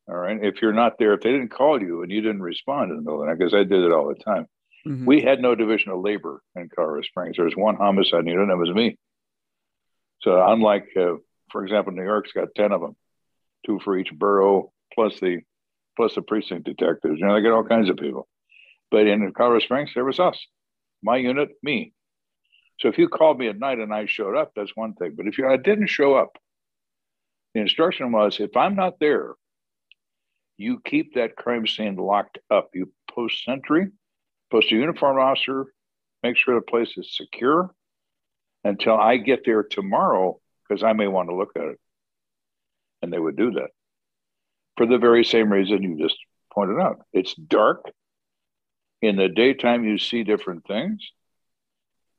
all 0.07 0.15
right 0.15 0.37
if 0.43 0.61
you're 0.61 0.73
not 0.73 0.97
there 0.99 1.13
if 1.13 1.21
they 1.21 1.31
didn't 1.31 1.49
call 1.49 1.81
you 1.81 2.01
and 2.01 2.11
you 2.11 2.21
didn't 2.21 2.41
respond 2.41 2.91
in 2.91 2.97
the 2.97 3.01
middle 3.01 3.21
of 3.21 3.25
the 3.25 3.27
night 3.27 3.39
because 3.39 3.53
i 3.53 3.63
did 3.63 3.83
it 3.83 3.91
all 3.91 4.07
the 4.07 4.23
time. 4.23 4.47
Mm-hmm. 4.85 5.05
we 5.05 5.21
had 5.21 5.41
no 5.41 5.55
division 5.55 5.93
of 5.93 6.01
labor 6.01 6.41
in 6.57 6.67
colorado 6.67 7.03
springs. 7.03 7.37
There 7.37 7.45
was 7.45 7.55
one 7.55 7.77
homicide 7.77 8.25
unit 8.25 8.43
and 8.43 8.51
it 8.51 8.57
was 8.57 8.73
me. 8.73 8.97
So 10.21 10.45
unlike 10.45 10.87
uh, 10.97 11.15
for 11.51 11.63
example 11.63 11.93
new 11.93 12.03
york's 12.03 12.33
got 12.33 12.49
10 12.55 12.71
of 12.71 12.81
them 12.81 12.95
two 13.65 13.79
for 13.83 13.97
each 13.97 14.11
borough 14.13 14.71
plus 14.93 15.19
the 15.19 15.39
plus 15.95 16.15
the 16.15 16.21
precinct 16.21 16.65
detectives 16.65 17.19
you 17.19 17.25
know 17.25 17.35
they 17.35 17.41
get 17.41 17.51
all 17.51 17.63
kinds 17.63 17.89
of 17.89 17.97
people 17.97 18.27
but 18.93 19.07
in 19.07 19.33
Colorado 19.33 19.65
Springs, 19.65 19.89
there 19.95 20.05
was 20.05 20.19
us, 20.19 20.37
my 21.01 21.17
unit, 21.17 21.49
me. 21.63 21.93
So 22.79 22.89
if 22.89 22.99
you 22.99 23.09
called 23.09 23.39
me 23.39 23.47
at 23.47 23.57
night 23.57 23.79
and 23.79 23.91
I 23.91 24.05
showed 24.05 24.37
up, 24.37 24.51
that's 24.55 24.75
one 24.75 24.93
thing. 24.93 25.15
But 25.17 25.25
if 25.25 25.39
you, 25.39 25.47
I 25.47 25.57
didn't 25.57 25.87
show 25.87 26.13
up, 26.13 26.37
the 27.55 27.61
instruction 27.61 28.11
was 28.11 28.39
if 28.39 28.55
I'm 28.55 28.75
not 28.75 28.99
there, 28.99 29.33
you 30.57 30.79
keep 30.85 31.15
that 31.15 31.35
crime 31.35 31.65
scene 31.65 31.95
locked 31.95 32.37
up. 32.51 32.69
You 32.75 32.91
post 33.09 33.43
sentry, 33.43 33.87
post 34.51 34.71
a 34.71 34.75
uniformed 34.75 35.19
officer, 35.19 35.65
make 36.21 36.37
sure 36.37 36.53
the 36.53 36.61
place 36.61 36.93
is 36.95 37.17
secure 37.17 37.73
until 38.63 38.95
I 38.95 39.17
get 39.17 39.43
there 39.43 39.63
tomorrow 39.63 40.39
because 40.69 40.83
I 40.83 40.93
may 40.93 41.07
want 41.07 41.29
to 41.29 41.35
look 41.35 41.53
at 41.55 41.63
it. 41.63 41.79
And 43.01 43.11
they 43.11 43.17
would 43.17 43.37
do 43.37 43.53
that 43.53 43.71
for 44.77 44.85
the 44.85 44.99
very 44.99 45.25
same 45.25 45.51
reason 45.51 45.81
you 45.81 45.97
just 45.97 46.19
pointed 46.53 46.79
out. 46.79 46.99
It's 47.11 47.33
dark. 47.33 47.89
In 49.03 49.17
the 49.17 49.27
daytime, 49.27 49.83
you 49.83 49.97
see 49.97 50.23
different 50.23 50.65
things. 50.65 51.01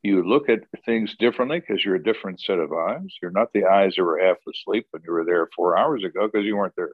You 0.03 0.23
look 0.23 0.51
at 0.51 0.65
things 0.85 1.17
differently 1.19 1.59
because 1.59 1.83
you're 1.83 1.95
a 1.95 2.03
different 2.03 2.43
set 2.43 2.59
of 2.59 2.75
eyes. 2.75 3.07
You're 3.23 3.31
not 3.31 3.55
the 3.55 3.65
eyes 3.65 3.95
that 3.97 4.05
were 4.05 4.19
half 4.19 4.37
asleep 4.47 4.87
when 4.91 5.03
you 5.03 5.11
were 5.11 5.25
there 5.25 5.49
four 5.57 5.79
hours 5.79 6.05
ago 6.05 6.29
because 6.31 6.45
you 6.45 6.59
weren't 6.59 6.77
there. 6.77 6.93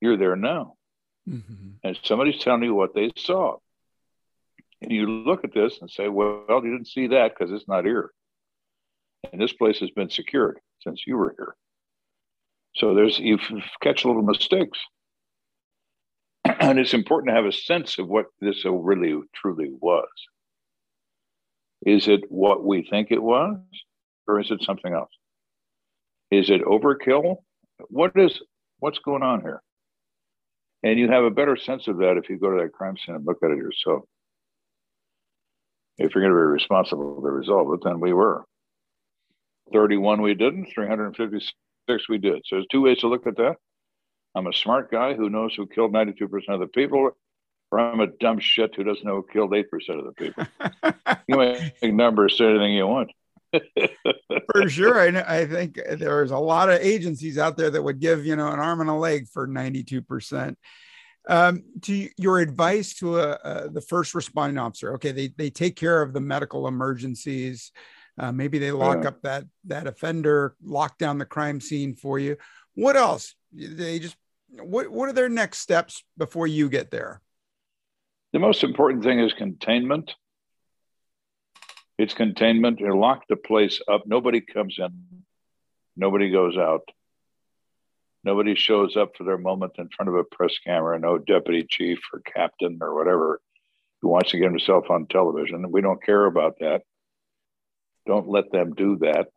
You're 0.00 0.16
there 0.16 0.34
now. 0.34 0.74
Mm-hmm. 1.28 1.68
And 1.84 2.00
somebody's 2.02 2.42
telling 2.42 2.64
you 2.64 2.74
what 2.74 2.92
they 2.92 3.12
saw. 3.16 3.58
And 4.82 4.90
you 4.90 5.06
look 5.06 5.44
at 5.44 5.54
this 5.54 5.78
and 5.80 5.88
say, 5.88 6.08
well, 6.08 6.42
you 6.48 6.72
didn't 6.72 6.88
see 6.88 7.06
that 7.06 7.32
because 7.32 7.52
it's 7.52 7.68
not 7.68 7.84
here. 7.84 8.10
And 9.32 9.40
this 9.40 9.52
place 9.52 9.78
has 9.78 9.90
been 9.90 10.10
secured 10.10 10.58
since 10.82 11.06
you 11.06 11.16
were 11.16 11.32
here. 11.38 11.54
So 12.74 12.94
there's 12.94 13.20
you 13.20 13.38
catch 13.80 14.04
little 14.04 14.22
mistakes. 14.22 14.80
and 16.60 16.78
it's 16.78 16.94
important 16.94 17.30
to 17.30 17.34
have 17.34 17.46
a 17.46 17.52
sense 17.52 17.98
of 17.98 18.08
what 18.08 18.26
this 18.40 18.64
really 18.64 19.20
truly 19.34 19.70
was. 19.80 20.08
Is 21.86 22.08
it 22.08 22.20
what 22.28 22.64
we 22.64 22.86
think 22.88 23.08
it 23.10 23.22
was, 23.22 23.58
or 24.26 24.40
is 24.40 24.50
it 24.50 24.62
something 24.62 24.92
else? 24.92 25.10
Is 26.30 26.50
it 26.50 26.62
overkill? 26.64 27.36
What 27.88 28.12
is 28.16 28.40
what's 28.78 28.98
going 28.98 29.22
on 29.22 29.40
here? 29.40 29.62
And 30.82 30.98
you 30.98 31.08
have 31.08 31.24
a 31.24 31.30
better 31.30 31.56
sense 31.56 31.88
of 31.88 31.98
that 31.98 32.16
if 32.16 32.30
you 32.30 32.38
go 32.38 32.50
to 32.50 32.62
that 32.62 32.72
crime 32.72 32.96
scene 32.96 33.14
and 33.14 33.26
look 33.26 33.38
at 33.42 33.50
it 33.50 33.58
yourself. 33.58 34.04
If 35.98 36.14
you're 36.14 36.22
going 36.22 36.32
to 36.32 36.38
be 36.38 36.52
responsible 36.52 37.20
to 37.20 37.30
resolve 37.30 37.72
it, 37.74 37.80
then 37.84 38.00
we 38.00 38.14
were. 38.14 38.44
31 39.72 40.22
we 40.22 40.34
didn't, 40.34 40.72
356 40.74 42.08
we 42.08 42.18
did. 42.18 42.42
So 42.46 42.56
there's 42.56 42.66
two 42.70 42.80
ways 42.80 42.98
to 43.00 43.08
look 43.08 43.26
at 43.26 43.36
that. 43.36 43.56
I'm 44.34 44.46
a 44.46 44.52
smart 44.52 44.90
guy 44.90 45.14
who 45.14 45.28
knows 45.28 45.54
who 45.54 45.66
killed 45.66 45.92
92% 45.92 46.48
of 46.48 46.60
the 46.60 46.66
people, 46.66 47.10
or 47.70 47.78
I'm 47.78 48.00
a 48.00 48.06
dumb 48.06 48.38
shit 48.38 48.74
who 48.74 48.84
doesn't 48.84 49.04
know 49.04 49.16
who 49.16 49.26
killed 49.32 49.52
8% 49.52 49.64
of 49.98 50.04
the 50.04 50.12
people. 50.12 50.46
you 51.28 51.36
make 51.36 51.94
numbers 51.94 52.38
say 52.38 52.46
anything 52.46 52.74
you 52.74 52.86
want. 52.86 53.10
for 54.52 54.68
sure. 54.68 55.00
I, 55.00 55.40
I 55.40 55.46
think 55.46 55.80
there's 55.90 56.30
a 56.30 56.38
lot 56.38 56.70
of 56.70 56.80
agencies 56.80 57.38
out 57.38 57.56
there 57.56 57.70
that 57.70 57.82
would 57.82 57.98
give, 57.98 58.24
you 58.24 58.36
know, 58.36 58.48
an 58.48 58.60
arm 58.60 58.80
and 58.80 58.90
a 58.90 58.94
leg 58.94 59.26
for 59.28 59.48
92%. 59.48 60.54
Um, 61.28 61.64
to 61.82 62.08
your 62.16 62.38
advice 62.38 62.94
to 62.94 63.18
a, 63.18 63.32
a, 63.44 63.68
the 63.68 63.80
first 63.80 64.14
responding 64.14 64.58
officer, 64.58 64.94
okay, 64.94 65.12
they, 65.12 65.28
they 65.36 65.50
take 65.50 65.76
care 65.76 66.00
of 66.02 66.12
the 66.12 66.20
medical 66.20 66.66
emergencies. 66.66 67.72
Uh, 68.18 68.32
maybe 68.32 68.58
they 68.58 68.70
lock 68.72 69.02
yeah. 69.02 69.08
up 69.08 69.22
that 69.22 69.44
that 69.64 69.86
offender, 69.86 70.54
lock 70.62 70.98
down 70.98 71.18
the 71.18 71.24
crime 71.24 71.60
scene 71.60 71.94
for 71.94 72.18
you. 72.18 72.36
What 72.74 72.96
else? 72.96 73.34
They 73.52 73.98
just 73.98 74.16
what 74.58 74.90
what 74.90 75.08
are 75.08 75.12
their 75.12 75.28
next 75.28 75.58
steps 75.58 76.02
before 76.16 76.46
you 76.46 76.68
get 76.68 76.90
there? 76.90 77.20
The 78.32 78.38
most 78.38 78.62
important 78.62 79.02
thing 79.02 79.18
is 79.18 79.32
containment 79.32 80.12
it's 82.00 82.14
containment. 82.14 82.80
You 82.80 82.98
lock 82.98 83.24
the 83.28 83.36
place 83.36 83.78
up. 83.86 84.06
Nobody 84.06 84.40
comes 84.40 84.76
in. 84.78 84.88
Nobody 85.98 86.30
goes 86.30 86.56
out. 86.56 86.88
Nobody 88.24 88.54
shows 88.54 88.96
up 88.96 89.18
for 89.18 89.24
their 89.24 89.36
moment 89.36 89.72
in 89.76 89.90
front 89.90 90.08
of 90.08 90.14
a 90.14 90.24
press 90.24 90.54
camera. 90.64 90.98
No 90.98 91.18
deputy 91.18 91.66
chief 91.68 91.98
or 92.10 92.20
captain 92.20 92.78
or 92.80 92.94
whatever 92.94 93.42
who 94.00 94.08
wants 94.08 94.30
to 94.30 94.38
get 94.38 94.48
himself 94.48 94.88
on 94.88 95.08
television. 95.08 95.70
We 95.70 95.82
don't 95.82 96.02
care 96.02 96.24
about 96.24 96.60
that. 96.60 96.84
Don't 98.06 98.28
let 98.28 98.50
them 98.50 98.72
do 98.74 98.96
that. 99.02 99.28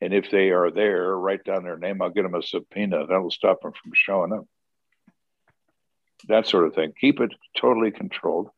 And 0.00 0.12
if 0.12 0.30
they 0.30 0.50
are 0.50 0.70
there, 0.70 1.16
write 1.16 1.44
down 1.44 1.64
their 1.64 1.78
name. 1.78 2.02
I'll 2.02 2.10
get 2.10 2.22
them 2.22 2.34
a 2.34 2.42
subpoena. 2.42 3.06
That'll 3.06 3.30
stop 3.30 3.62
them 3.62 3.72
from 3.72 3.92
showing 3.94 4.32
up. 4.32 4.44
That 6.28 6.46
sort 6.46 6.66
of 6.66 6.74
thing. 6.74 6.92
Keep 7.00 7.20
it 7.20 7.32
totally 7.56 7.90
controlled. 7.90 8.50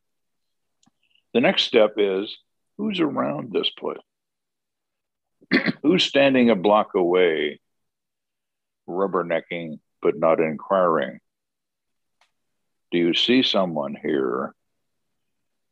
The 1.35 1.41
next 1.41 1.65
step 1.65 1.95
is 1.99 2.37
who's 2.79 3.01
around 3.01 3.53
this 3.53 3.71
place? 3.71 3.99
who's 5.83 6.05
standing 6.05 6.51
a 6.51 6.57
block 6.57 6.95
away, 6.95 7.61
rubbernecking 8.89 9.79
but 10.03 10.19
not 10.19 10.41
inquiring? 10.41 11.21
Do 12.93 12.99
you 12.99 13.15
see 13.15 13.43
someone 13.43 13.97
here 14.01 14.55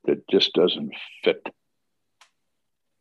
that 0.04 0.28
just 0.28 0.52
doesn't 0.52 0.92
fit? 1.22 1.46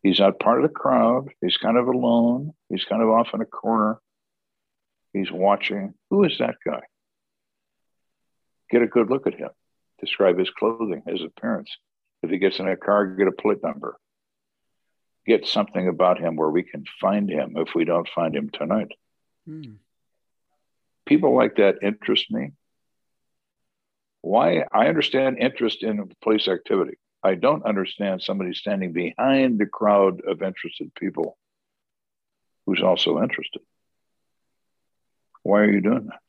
He's 0.04 0.20
not 0.20 0.40
part 0.40 0.64
of 0.64 0.70
the 0.70 0.76
crowd. 0.76 1.30
He's 1.42 1.58
kind 1.58 1.78
of 1.78 1.88
alone. 1.88 2.54
He's 2.70 2.84
kind 2.84 3.02
of 3.02 3.10
off 3.10 3.30
in 3.34 3.42
a 3.42 3.46
corner. 3.46 4.00
He's 5.14 5.32
watching. 5.32 5.94
Who 6.10 6.26
is 6.26 6.38
that 6.40 6.56
guy? 6.66 6.82
Get 8.70 8.82
a 8.82 8.88
good 8.88 9.10
look 9.10 9.28
at 9.28 9.36
him. 9.36 9.50
Describe 10.02 10.38
his 10.38 10.50
clothing, 10.50 11.04
his 11.08 11.22
appearance. 11.22 11.70
If 12.22 12.30
he 12.30 12.38
gets 12.38 12.60
in 12.60 12.68
a 12.68 12.76
car, 12.76 13.06
get 13.06 13.28
a 13.28 13.32
plate 13.32 13.64
number. 13.64 13.98
Get 15.26 15.48
something 15.48 15.88
about 15.88 16.20
him 16.20 16.36
where 16.36 16.50
we 16.50 16.64
can 16.64 16.84
find 17.00 17.30
him 17.30 17.54
if 17.56 17.70
we 17.74 17.86
don't 17.86 18.10
find 18.14 18.36
him 18.36 18.50
tonight. 18.50 18.90
Hmm. 19.48 19.76
People 21.06 21.36
like 21.36 21.56
that 21.58 21.78
interest 21.82 22.30
me. 22.30 22.52
Why? 24.22 24.66
I 24.74 24.88
understand 24.88 25.38
interest 25.40 25.84
in 25.84 26.12
police 26.22 26.48
activity. 26.50 26.98
I 27.24 27.36
don't 27.36 27.66
understand 27.66 28.22
somebody 28.22 28.54
standing 28.54 28.92
behind 28.92 29.60
the 29.60 29.66
crowd 29.66 30.22
of 30.28 30.42
interested 30.42 30.94
people 30.96 31.38
who's 32.66 32.82
also 32.82 33.22
interested. 33.22 33.62
Why 35.44 35.62
are 35.62 35.72
you 35.72 35.82
doing 35.82 36.08
that? 36.08 36.20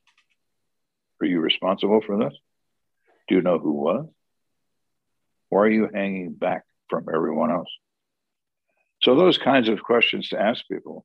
Are 1.20 1.26
you 1.26 1.40
responsible 1.40 2.00
for 2.00 2.18
this? 2.18 2.34
Do 3.28 3.34
you 3.34 3.40
know 3.40 3.58
who 3.58 3.72
was? 3.72 4.06
Why 5.48 5.60
are 5.60 5.70
you 5.70 5.88
hanging 5.92 6.32
back 6.32 6.64
from 6.88 7.06
everyone 7.12 7.50
else? 7.50 7.70
So 9.02 9.14
those 9.14 9.38
kinds 9.38 9.68
of 9.68 9.82
questions 9.82 10.28
to 10.30 10.40
ask 10.40 10.64
people, 10.70 11.04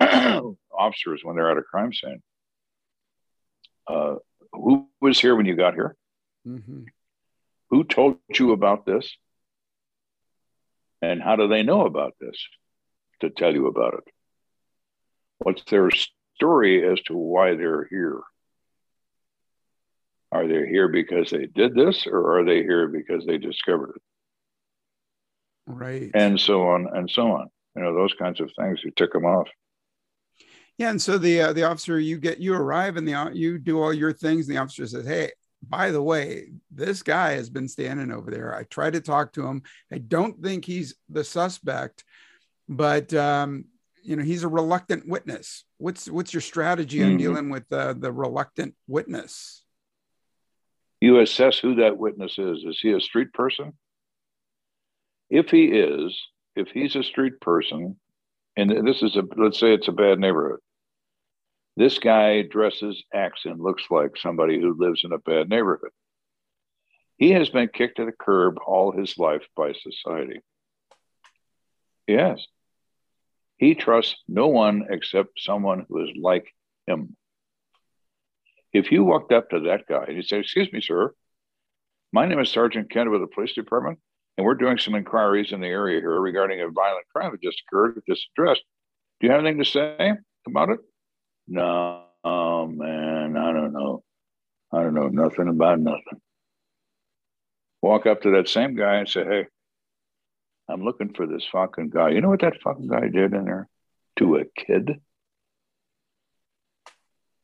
officers 0.00 1.20
when 1.22 1.36
they're 1.36 1.50
at 1.50 1.58
a 1.58 1.62
crime 1.62 1.92
scene. 1.92 2.22
Uh, 3.86 4.16
who 4.52 4.88
was 5.00 5.20
here 5.20 5.34
when 5.34 5.46
you 5.46 5.56
got 5.56 5.74
here? 5.74 5.96
Mm-hmm. 6.46 6.84
Who 7.70 7.84
told 7.84 8.18
you 8.34 8.52
about 8.52 8.84
this? 8.84 9.16
And 11.02 11.22
how 11.22 11.36
do 11.36 11.48
they 11.48 11.62
know 11.62 11.86
about 11.86 12.14
this 12.20 12.36
to 13.20 13.30
tell 13.30 13.54
you 13.54 13.66
about 13.68 13.94
it? 13.94 14.12
What's 15.38 15.62
their 15.64 15.90
story 16.36 16.86
as 16.86 17.00
to 17.02 17.16
why 17.16 17.54
they're 17.54 17.86
here? 17.88 18.20
Are 20.32 20.46
they 20.46 20.66
here 20.66 20.88
because 20.88 21.30
they 21.30 21.46
did 21.46 21.74
this, 21.74 22.06
or 22.06 22.38
are 22.38 22.44
they 22.44 22.62
here 22.62 22.86
because 22.86 23.24
they 23.24 23.38
discovered 23.38 23.94
it? 23.96 24.02
Right. 25.66 26.10
And 26.14 26.38
so 26.38 26.68
on 26.68 26.88
and 26.92 27.10
so 27.10 27.32
on. 27.32 27.48
You 27.76 27.82
know, 27.82 27.94
those 27.94 28.14
kinds 28.14 28.40
of 28.40 28.50
things. 28.58 28.80
You 28.84 28.90
took 28.94 29.12
them 29.12 29.24
off. 29.24 29.48
Yeah, 30.76 30.90
and 30.90 31.02
so 31.02 31.18
the 31.18 31.42
uh, 31.42 31.52
the 31.52 31.64
officer, 31.64 31.98
you 31.98 32.18
get 32.18 32.38
you 32.38 32.54
arrive 32.54 32.96
and 32.96 33.06
the 33.06 33.30
you 33.34 33.58
do 33.58 33.80
all 33.80 33.92
your 33.92 34.12
things. 34.12 34.48
And 34.48 34.56
the 34.56 34.60
officer 34.60 34.86
says, 34.86 35.06
"Hey, 35.06 35.30
by 35.62 35.90
the 35.90 36.02
way, 36.02 36.50
this 36.70 37.02
guy 37.02 37.32
has 37.32 37.50
been 37.50 37.68
standing 37.68 38.10
over 38.10 38.30
there. 38.30 38.54
I 38.54 38.64
tried 38.64 38.94
to 38.94 39.00
talk 39.00 39.32
to 39.34 39.46
him. 39.46 39.62
I 39.92 39.98
don't 39.98 40.42
think 40.42 40.64
he's 40.64 40.94
the 41.08 41.24
suspect, 41.24 42.04
but 42.68 43.12
um, 43.14 43.66
you 44.02 44.16
know 44.16 44.22
he's 44.22 44.44
a 44.44 44.48
reluctant 44.48 45.08
witness. 45.08 45.64
What's 45.78 46.10
what's 46.10 46.32
your 46.32 46.40
strategy 46.40 46.98
mm-hmm. 46.98 47.12
on 47.12 47.16
dealing 47.18 47.50
with 47.50 47.70
uh, 47.72 47.94
the 47.94 48.12
reluctant 48.12 48.74
witness? 48.86 49.64
You 51.00 51.20
assess 51.20 51.58
who 51.58 51.76
that 51.76 51.96
witness 51.96 52.38
is. 52.38 52.64
Is 52.64 52.78
he 52.80 52.92
a 52.92 53.00
street 53.00 53.32
person? 53.32 53.72
If 55.30 55.50
he 55.50 55.66
is, 55.66 56.18
if 56.56 56.68
he's 56.68 56.96
a 56.96 57.02
street 57.02 57.40
person, 57.40 57.96
and 58.56 58.86
this 58.86 59.02
is 59.02 59.16
a, 59.16 59.22
let's 59.36 59.58
say 59.58 59.72
it's 59.72 59.88
a 59.88 59.92
bad 59.92 60.18
neighborhood, 60.18 60.60
this 61.76 61.98
guy 61.98 62.42
dresses, 62.42 63.02
acts, 63.14 63.42
and 63.44 63.60
looks 63.60 63.84
like 63.90 64.16
somebody 64.16 64.60
who 64.60 64.76
lives 64.78 65.02
in 65.04 65.12
a 65.12 65.18
bad 65.18 65.48
neighborhood. 65.48 65.90
He 67.16 67.32
has 67.32 67.50
been 67.50 67.68
kicked 67.68 67.96
to 67.96 68.06
the 68.06 68.12
curb 68.12 68.58
all 68.66 68.92
his 68.92 69.18
life 69.18 69.46
by 69.56 69.72
society. 69.72 70.40
Yes. 72.06 72.46
He 73.58 73.74
trusts 73.74 74.16
no 74.26 74.48
one 74.48 74.86
except 74.88 75.38
someone 75.38 75.84
who 75.88 76.02
is 76.02 76.10
like 76.16 76.46
him. 76.86 77.14
If 78.72 78.90
you 78.90 79.04
walked 79.04 79.32
up 79.32 79.50
to 79.50 79.60
that 79.60 79.86
guy 79.86 80.04
and 80.08 80.16
you 80.16 80.22
say, 80.22 80.40
Excuse 80.40 80.72
me, 80.72 80.80
sir, 80.80 81.12
my 82.12 82.26
name 82.26 82.40
is 82.40 82.50
Sergeant 82.50 82.90
Kent 82.90 83.10
with 83.10 83.20
the 83.20 83.26
police 83.26 83.52
department, 83.52 83.98
and 84.36 84.46
we're 84.46 84.54
doing 84.54 84.78
some 84.78 84.94
inquiries 84.94 85.52
in 85.52 85.60
the 85.60 85.66
area 85.66 86.00
here 86.00 86.18
regarding 86.18 86.60
a 86.60 86.68
violent 86.68 87.06
crime 87.14 87.32
that 87.32 87.42
just 87.42 87.62
occurred 87.68 87.96
at 87.98 88.02
this 88.08 88.26
address. 88.34 88.58
Do 89.20 89.26
you 89.26 89.32
have 89.32 89.44
anything 89.44 89.62
to 89.62 89.70
say 89.70 90.14
about 90.46 90.70
it? 90.70 90.80
No, 91.52 92.04
oh, 92.22 92.68
man, 92.68 93.36
I 93.36 93.52
don't 93.52 93.72
know. 93.72 94.04
I 94.72 94.84
don't 94.84 94.94
know 94.94 95.08
nothing 95.08 95.48
about 95.48 95.80
nothing. 95.80 96.20
Walk 97.82 98.06
up 98.06 98.22
to 98.22 98.30
that 98.36 98.48
same 98.48 98.76
guy 98.76 98.98
and 98.98 99.08
say, 99.08 99.24
Hey, 99.24 99.46
I'm 100.68 100.84
looking 100.84 101.12
for 101.12 101.26
this 101.26 101.44
fucking 101.50 101.90
guy. 101.90 102.10
You 102.10 102.20
know 102.20 102.28
what 102.28 102.42
that 102.42 102.62
fucking 102.62 102.86
guy 102.86 103.08
did 103.08 103.34
in 103.34 103.46
there 103.46 103.68
to 104.20 104.36
a 104.36 104.44
kid? 104.44 105.00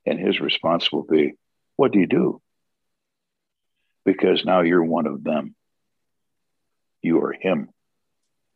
And 0.07 0.21
his 0.21 0.39
response 0.39 0.93
will 0.93 1.03
be, 1.03 1.33
What 1.75 1.91
do 1.91 1.99
you 1.99 2.07
do? 2.07 2.41
Because 4.05 4.45
now 4.45 4.61
you're 4.61 4.85
one 4.85 5.09
of 5.09 5.25
them. 5.25 5.57
You 7.03 7.21
are 7.25 7.33
him. 7.33 7.71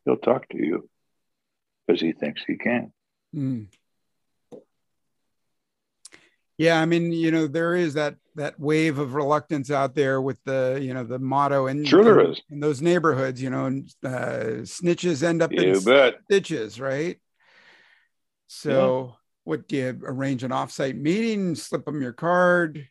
He'll 0.05 0.15
talk 0.15 0.47
to 0.49 0.57
you 0.57 0.89
because 1.85 1.99
he 1.99 2.13
thinks 2.13 2.41
he 2.47 2.55
can. 2.55 2.93
Mm. 3.35 3.67
Yeah, 6.61 6.79
I 6.79 6.85
mean, 6.85 7.11
you 7.11 7.31
know, 7.31 7.47
there 7.47 7.73
is 7.73 7.95
that 7.95 8.17
that 8.35 8.59
wave 8.59 8.99
of 8.99 9.15
reluctance 9.15 9.71
out 9.71 9.95
there 9.95 10.21
with 10.21 10.37
the 10.45 10.77
you 10.79 10.93
know 10.93 11.03
the 11.03 11.17
motto 11.17 11.65
and 11.65 11.87
sure 11.87 12.03
there 12.03 12.19
is. 12.19 12.39
in 12.51 12.59
those 12.59 12.83
neighborhoods 12.83 13.41
you 13.41 13.49
know 13.49 13.65
uh, 14.05 14.61
snitches 14.61 15.23
end 15.23 15.41
up 15.41 15.51
you 15.51 15.73
in 15.73 15.83
bet. 15.83 16.19
stitches 16.25 16.79
right? 16.79 17.19
So 18.45 19.07
yeah. 19.07 19.15
what 19.43 19.67
do 19.67 19.75
you 19.75 19.99
arrange 20.03 20.43
an 20.43 20.51
offsite 20.51 20.95
meeting 20.95 21.55
slip 21.55 21.83
them 21.83 21.99
your 21.99 22.13
card? 22.13 22.87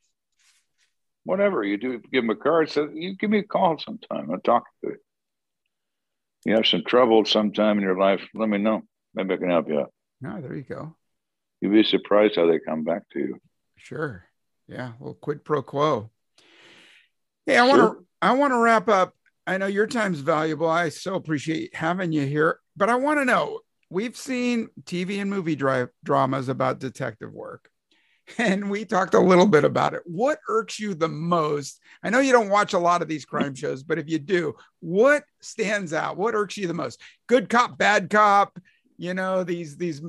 Whatever 1.23 1.63
you 1.63 1.77
do 1.77 2.01
give 2.13 2.25
them 2.25 2.31
a 2.31 2.35
card 2.35 2.71
so 2.71 2.91
you 2.93 3.15
give 3.15 3.31
me 3.31 3.39
a 3.39 3.45
call 3.45 3.79
sometime 3.79 4.33
i'll 4.33 4.41
talk 4.41 4.65
to 4.83 4.91
you. 4.91 4.97
You 6.45 6.57
have 6.57 6.67
some 6.67 6.83
trouble 6.85 7.25
sometime 7.25 7.79
in 7.79 7.85
your 7.85 7.97
life 7.97 8.21
let 8.35 8.49
me 8.49 8.59
know 8.59 8.83
maybe 9.15 9.35
i 9.35 9.37
can 9.37 9.49
help 9.49 9.69
you 9.69 9.79
out. 9.79 9.93
Oh 10.27 10.41
there 10.41 10.57
you 10.57 10.65
go. 10.65 10.97
You'd 11.61 11.73
be 11.73 11.85
surprised 11.85 12.35
how 12.35 12.49
they 12.49 12.59
come 12.59 12.83
back 12.83 13.03
to 13.13 13.21
you 13.21 13.41
sure 13.81 14.31
yeah, 14.71 14.93
well, 15.01 15.15
quid 15.15 15.45
pro 15.45 15.63
quo. 15.63 16.11
Hey, 17.45 17.59
I 17.59 17.67
want 17.67 17.81
to 17.81 18.07
I 18.23 18.33
want 18.33 18.53
to 18.53 18.59
wrap 18.59 18.89
up. 18.89 19.15
I 19.47 19.59
know 19.59 19.67
your 19.67 19.87
time's 19.87 20.21
valuable. 20.21 20.69
I 20.69 20.91
so 20.91 21.17
appreciate 21.17 21.75
having 21.75 22.13
you 22.13 22.25
here, 22.25 22.61
but 22.77 22.89
I 22.89 22.95
want 22.95 23.19
to 23.19 23.25
know. 23.25 23.61
We've 23.93 24.17
seen 24.17 24.69
TV 24.85 25.21
and 25.21 25.29
movie 25.29 25.57
drive 25.57 25.89
dramas 26.05 26.49
about 26.49 26.79
detective 26.79 27.33
work, 27.33 27.69
and 28.39 28.71
we 28.71 28.85
talked 28.85 29.15
a 29.15 29.21
little 29.21 29.47
bit 29.47 29.65
about 29.65 29.95
it. 29.95 30.03
What 30.05 30.39
irks 30.49 30.79
you 30.79 30.95
the 30.95 31.09
most? 31.09 31.81
I 32.05 32.11
know 32.11 32.21
you 32.21 32.31
don't 32.31 32.49
watch 32.49 32.73
a 32.73 32.79
lot 32.79 33.03
of 33.03 33.09
these 33.09 33.25
crime 33.27 33.57
shows, 33.57 33.83
but 33.83 33.99
if 33.99 34.09
you 34.09 34.21
do, 34.21 34.55
what 34.79 35.25
stands 35.41 35.93
out? 35.93 36.17
What 36.17 36.37
irks 36.37 36.57
you 36.57 36.69
the 36.69 36.75
most? 36.75 37.01
Good 37.27 37.49
cop, 37.49 37.77
bad 37.77 38.09
cop. 38.09 38.57
You 38.99 39.15
know 39.15 39.43
these 39.43 39.77
these 39.77 40.01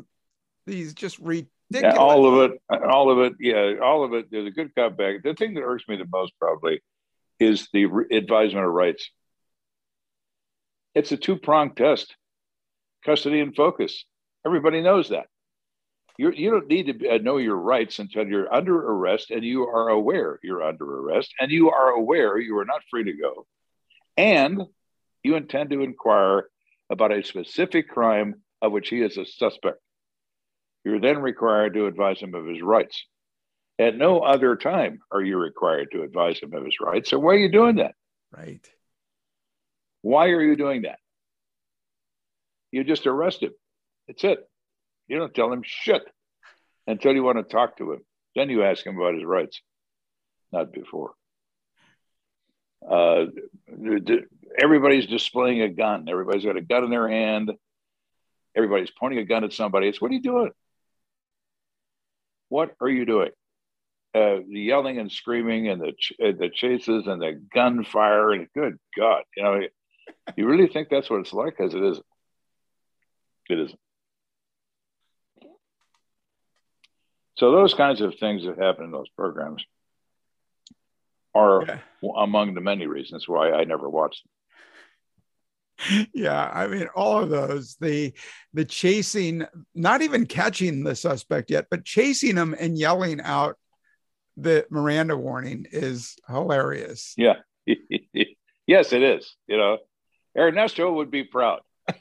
these 0.67 0.93
just 0.93 1.17
re 1.17 1.47
yeah, 1.71 1.95
all 1.95 2.27
of 2.27 2.51
it, 2.51 2.61
all 2.83 3.11
of 3.11 3.19
it, 3.19 3.33
yeah, 3.39 3.75
all 3.83 4.03
of 4.03 4.13
it. 4.13 4.29
There's 4.31 4.47
a 4.47 4.51
good 4.51 4.73
cop 4.75 4.97
back. 4.97 5.23
The 5.23 5.33
thing 5.33 5.53
that 5.55 5.61
irks 5.61 5.87
me 5.87 5.97
the 5.97 6.05
most 6.11 6.33
probably 6.39 6.81
is 7.39 7.67
the 7.73 7.85
re- 7.85 8.05
advisement 8.11 8.65
of 8.65 8.71
rights. 8.71 9.09
It's 10.93 11.11
a 11.11 11.17
two 11.17 11.37
pronged 11.37 11.77
test 11.77 12.15
custody 13.05 13.39
and 13.39 13.55
focus. 13.55 14.05
Everybody 14.45 14.81
knows 14.81 15.09
that. 15.09 15.27
You're, 16.17 16.33
you 16.33 16.51
do 16.51 16.55
not 16.57 16.67
need 16.67 16.99
to 16.99 17.09
uh, 17.09 17.17
know 17.17 17.37
your 17.37 17.55
rights 17.55 17.99
until 17.99 18.27
you're 18.27 18.53
under 18.53 18.75
arrest 18.75 19.31
and 19.31 19.43
you 19.43 19.63
are 19.63 19.89
aware 19.89 20.39
you're 20.43 20.61
under 20.61 20.85
arrest 20.85 21.33
and 21.39 21.51
you 21.51 21.71
are 21.71 21.89
aware 21.89 22.37
you 22.37 22.57
are 22.59 22.65
not 22.65 22.83
free 22.89 23.05
to 23.05 23.13
go. 23.13 23.47
And 24.17 24.61
you 25.23 25.35
intend 25.35 25.69
to 25.71 25.81
inquire 25.81 26.47
about 26.89 27.11
a 27.11 27.23
specific 27.23 27.89
crime 27.89 28.35
of 28.61 28.71
which 28.71 28.89
he 28.89 29.01
is 29.01 29.17
a 29.17 29.25
suspect. 29.25 29.79
You're 30.83 30.99
then 30.99 31.19
required 31.19 31.73
to 31.75 31.85
advise 31.85 32.19
him 32.19 32.33
of 32.33 32.45
his 32.45 32.61
rights. 32.61 33.05
At 33.79 33.95
no 33.95 34.19
other 34.19 34.55
time 34.55 34.99
are 35.11 35.21
you 35.21 35.37
required 35.37 35.89
to 35.91 36.03
advise 36.03 36.39
him 36.39 36.53
of 36.53 36.65
his 36.65 36.79
rights. 36.79 37.09
So 37.09 37.19
why 37.19 37.33
are 37.33 37.37
you 37.37 37.51
doing 37.51 37.77
that? 37.77 37.95
Right. 38.35 38.67
Why 40.01 40.29
are 40.29 40.41
you 40.41 40.55
doing 40.55 40.83
that? 40.83 40.99
You 42.71 42.83
just 42.83 43.05
arrest 43.05 43.43
him. 43.43 43.51
That's 44.07 44.23
it. 44.23 44.39
You 45.07 45.17
don't 45.17 45.33
tell 45.33 45.51
him 45.51 45.63
shit 45.65 46.03
until 46.87 47.13
you 47.13 47.23
want 47.23 47.37
to 47.37 47.43
talk 47.43 47.77
to 47.77 47.93
him. 47.93 47.99
Then 48.35 48.49
you 48.49 48.63
ask 48.63 48.85
him 48.85 48.97
about 48.97 49.15
his 49.15 49.25
rights, 49.25 49.61
not 50.51 50.71
before. 50.71 51.11
Uh, 52.87 53.25
everybody's 54.57 55.05
displaying 55.05 55.61
a 55.61 55.69
gun. 55.69 56.07
Everybody's 56.09 56.45
got 56.45 56.57
a 56.57 56.61
gun 56.61 56.83
in 56.83 56.89
their 56.89 57.07
hand. 57.07 57.51
Everybody's 58.55 58.91
pointing 58.91 59.19
a 59.19 59.25
gun 59.25 59.43
at 59.43 59.53
somebody. 59.53 59.87
It's 59.87 60.01
what 60.01 60.11
are 60.11 60.15
you 60.15 60.21
doing? 60.21 60.51
What 62.51 62.75
are 62.81 62.89
you 62.89 63.05
doing? 63.05 63.29
Uh, 64.13 64.43
the 64.45 64.59
yelling 64.59 64.99
and 64.99 65.09
screaming 65.09 65.69
and 65.69 65.81
the 65.81 65.93
ch- 65.93 66.11
uh, 66.21 66.33
the 66.37 66.49
chases 66.53 67.07
and 67.07 67.21
the 67.21 67.41
gunfire 67.53 68.33
and 68.33 68.49
good 68.53 68.77
God, 68.97 69.23
you 69.37 69.43
know, 69.43 69.61
you 70.35 70.45
really 70.45 70.67
think 70.67 70.89
that's 70.89 71.09
what 71.09 71.21
it's 71.21 71.31
like? 71.31 71.55
Because 71.57 71.73
it 71.73 71.81
isn't. 71.81 72.05
It 73.49 73.59
isn't. 73.59 73.79
So 77.37 77.53
those 77.53 77.73
kinds 77.73 78.01
of 78.01 78.15
things 78.15 78.43
that 78.43 78.57
happen 78.57 78.83
in 78.83 78.91
those 78.91 79.09
programs 79.15 79.63
are 81.33 81.63
yeah. 81.65 81.79
among 82.17 82.53
the 82.53 82.61
many 82.61 82.85
reasons 82.85 83.29
why 83.29 83.53
I 83.53 83.63
never 83.63 83.89
watched 83.89 84.23
them 84.23 84.40
yeah 86.13 86.49
i 86.53 86.67
mean 86.67 86.87
all 86.95 87.21
of 87.21 87.29
those 87.29 87.75
the 87.81 88.13
the 88.53 88.65
chasing 88.65 89.45
not 89.73 90.01
even 90.01 90.25
catching 90.25 90.83
the 90.83 90.95
suspect 90.95 91.49
yet 91.49 91.65
but 91.71 91.83
chasing 91.83 92.35
them 92.35 92.55
and 92.59 92.77
yelling 92.77 93.19
out 93.21 93.55
the 94.37 94.65
miranda 94.69 95.15
warning 95.17 95.65
is 95.71 96.15
hilarious. 96.27 97.13
Yeah. 97.17 97.35
Yes 98.67 98.93
it 98.93 99.01
is 99.01 99.35
you 99.47 99.57
know. 99.57 99.79
Ernesto 100.37 100.93
would 100.93 101.11
be 101.11 101.23
proud. 101.23 101.61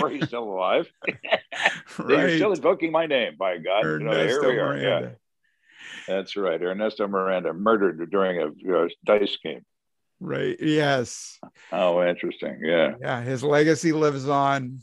Or 0.00 0.08
he's 0.08 0.28
still 0.28 0.44
alive. 0.44 0.90
Right. 1.98 2.18
you're 2.20 2.36
still 2.36 2.52
invoking 2.52 2.90
my 2.90 3.06
name 3.06 3.34
by 3.38 3.58
god 3.58 3.84
ernesto 3.84 4.48
you 4.48 4.56
know, 4.56 4.62
are 4.62 4.76
miranda. 4.76 5.16
yeah 6.08 6.14
that's 6.14 6.36
right 6.36 6.60
ernesto 6.62 7.06
miranda 7.06 7.52
murdered 7.52 8.10
during 8.10 8.40
a, 8.40 8.46
a 8.84 8.88
dice 9.04 9.36
game 9.44 9.62
Right. 10.22 10.56
Yes. 10.60 11.40
Oh, 11.72 12.00
interesting. 12.06 12.60
Yeah. 12.62 12.94
Yeah. 13.00 13.22
His 13.22 13.42
legacy 13.42 13.90
lives 13.90 14.28
on. 14.28 14.82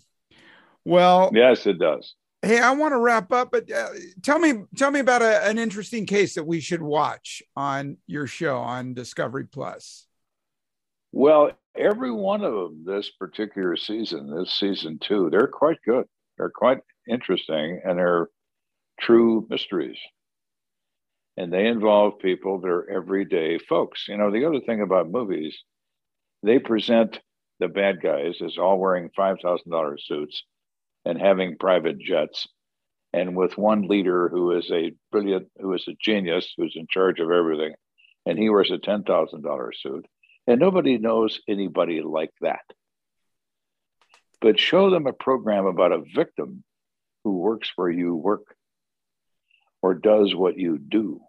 Well, 0.84 1.32
yes, 1.34 1.66
it 1.66 1.80
does. 1.80 2.16
Hey, 2.42 2.60
I 2.60 2.72
want 2.72 2.92
to 2.92 2.98
wrap 2.98 3.32
up, 3.32 3.52
but 3.52 3.72
uh, 3.72 3.90
tell 4.22 4.38
me, 4.38 4.64
tell 4.76 4.92
me 4.92 5.00
about 5.00 5.22
a, 5.22 5.46
an 5.48 5.58
interesting 5.58 6.06
case 6.06 6.36
that 6.36 6.46
we 6.46 6.60
should 6.60 6.82
watch 6.82 7.42
on 7.56 7.98
your 8.06 8.28
show 8.28 8.58
on 8.58 8.94
Discovery 8.94 9.46
Plus. 9.46 10.06
Well, 11.14 11.52
every 11.76 12.12
one 12.12 12.44
of 12.44 12.54
them 12.54 12.84
this 12.86 13.10
particular 13.10 13.78
season, 13.78 14.36
this 14.36 14.52
season 14.54 15.00
two, 15.02 15.30
they're 15.30 15.48
quite 15.48 15.80
good. 15.86 16.06
They're 16.38 16.52
quite 16.54 16.80
interesting, 17.10 17.82
and 17.86 17.98
they're 17.98 18.28
true 19.00 19.48
mysteries 19.50 19.98
and 21.38 21.52
they 21.52 21.68
involve 21.68 22.20
people 22.20 22.60
that 22.60 22.68
are 22.68 22.90
everyday 22.90 23.58
folks. 23.58 24.08
You 24.08 24.18
know, 24.18 24.32
the 24.32 24.46
other 24.46 24.60
thing 24.62 24.82
about 24.82 25.10
movies, 25.10 25.58
they 26.44 26.60
present 26.60 27.20
the 27.60 27.68
bad 27.68 28.02
guys 28.02 28.42
as 28.44 28.58
all 28.58 28.80
wearing 28.80 29.10
$5,000 29.18 30.00
suits 30.00 30.44
and 31.06 31.20
having 31.20 31.58
private 31.58 32.00
jets, 32.00 32.48
and 33.14 33.36
with 33.36 33.58
one 33.58 33.88
leader 33.88 34.30
who 34.30 34.52
is 34.52 34.70
a 34.72 34.94
brilliant, 35.12 35.48
who 35.60 35.74
is 35.74 35.88
a 35.88 35.96
genius, 36.02 36.54
who's 36.58 36.76
in 36.76 36.88
charge 36.90 37.20
of 37.20 37.32
everything, 37.32 37.74
and 38.26 38.38
he 38.38 38.50
wears 38.50 38.72
a 38.72 38.78
$10,000 38.78 39.70
suit. 39.76 40.06
And 40.48 40.60
nobody 40.60 40.98
knows 40.98 41.40
anybody 41.48 42.02
like 42.02 42.32
that. 42.42 42.62
But 44.42 44.60
show 44.60 44.90
them 44.90 45.06
a 45.06 45.14
program 45.14 45.66
about 45.66 45.92
a 45.92 46.04
victim 46.16 46.64
who 47.24 47.38
works 47.38 47.72
where 47.76 47.90
you 47.90 48.16
work 48.16 48.56
or 49.82 49.94
does 49.94 50.36
what 50.36 50.58
you 50.58 50.78
do 50.78 51.22